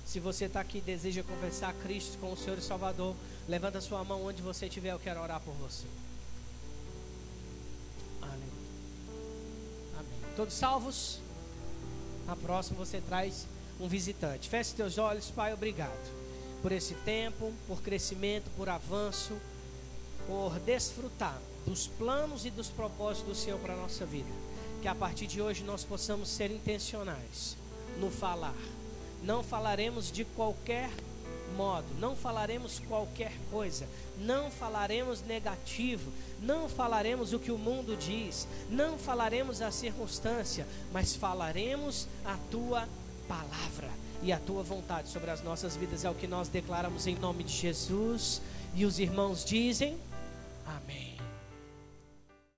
Se 0.04 0.18
você 0.18 0.46
está 0.46 0.62
aqui 0.62 0.78
e 0.78 0.80
deseja 0.80 1.22
confessar 1.22 1.72
Cristo 1.74 2.18
como 2.18 2.36
Senhor 2.36 2.58
e 2.58 2.61
Salvador, 2.61 3.14
levanta 3.48 3.78
a 3.78 3.80
sua 3.80 4.02
mão 4.02 4.26
onde 4.26 4.42
você 4.42 4.66
estiver, 4.66 4.90
eu 4.90 4.98
quero 4.98 5.22
orar 5.22 5.40
por 5.42 5.54
você. 5.54 5.86
Amém. 8.20 8.50
Amém. 9.96 10.34
Todos 10.34 10.54
salvos? 10.54 11.20
Na 12.26 12.34
próxima 12.34 12.84
você 12.84 13.00
traz 13.00 13.46
um 13.78 13.86
visitante. 13.86 14.48
Feche 14.48 14.74
teus 14.74 14.98
olhos, 14.98 15.30
Pai, 15.30 15.54
obrigado 15.54 16.18
por 16.61 16.72
esse 16.72 16.94
tempo, 17.04 17.52
por 17.68 17.80
crescimento, 17.80 18.50
por 18.56 18.68
avanço 18.68 19.40
por 20.30 20.60
desfrutar 20.60 21.36
dos 21.66 21.88
planos 21.88 22.46
e 22.46 22.50
dos 22.50 22.68
propósitos 22.68 23.28
do 23.28 23.34
Senhor 23.34 23.58
para 23.58 23.74
a 23.74 23.76
nossa 23.76 24.06
vida. 24.06 24.30
Que 24.80 24.86
a 24.86 24.94
partir 24.94 25.26
de 25.26 25.42
hoje 25.42 25.64
nós 25.64 25.82
possamos 25.82 26.28
ser 26.28 26.52
intencionais 26.52 27.56
no 27.98 28.12
falar. 28.12 28.54
Não 29.24 29.42
falaremos 29.42 30.10
de 30.10 30.24
qualquer 30.24 30.88
modo, 31.56 31.86
não 31.98 32.14
falaremos 32.14 32.78
qualquer 32.86 33.32
coisa, 33.50 33.88
não 34.20 34.52
falaremos 34.52 35.20
negativo, 35.20 36.12
não 36.40 36.68
falaremos 36.68 37.32
o 37.32 37.38
que 37.40 37.50
o 37.50 37.58
mundo 37.58 37.96
diz, 37.96 38.46
não 38.70 38.96
falaremos 38.96 39.60
a 39.60 39.72
circunstância, 39.72 40.64
mas 40.92 41.16
falaremos 41.16 42.06
a 42.24 42.38
tua 42.52 42.88
palavra 43.26 43.90
e 44.22 44.32
a 44.32 44.38
tua 44.38 44.62
vontade 44.62 45.08
sobre 45.08 45.32
as 45.32 45.42
nossas 45.42 45.74
vidas. 45.74 46.04
É 46.04 46.10
o 46.10 46.14
que 46.14 46.28
nós 46.28 46.46
declaramos 46.46 47.08
em 47.08 47.16
nome 47.16 47.42
de 47.42 47.52
Jesus. 47.52 48.40
E 48.72 48.86
os 48.86 49.00
irmãos 49.00 49.44
dizem. 49.44 49.98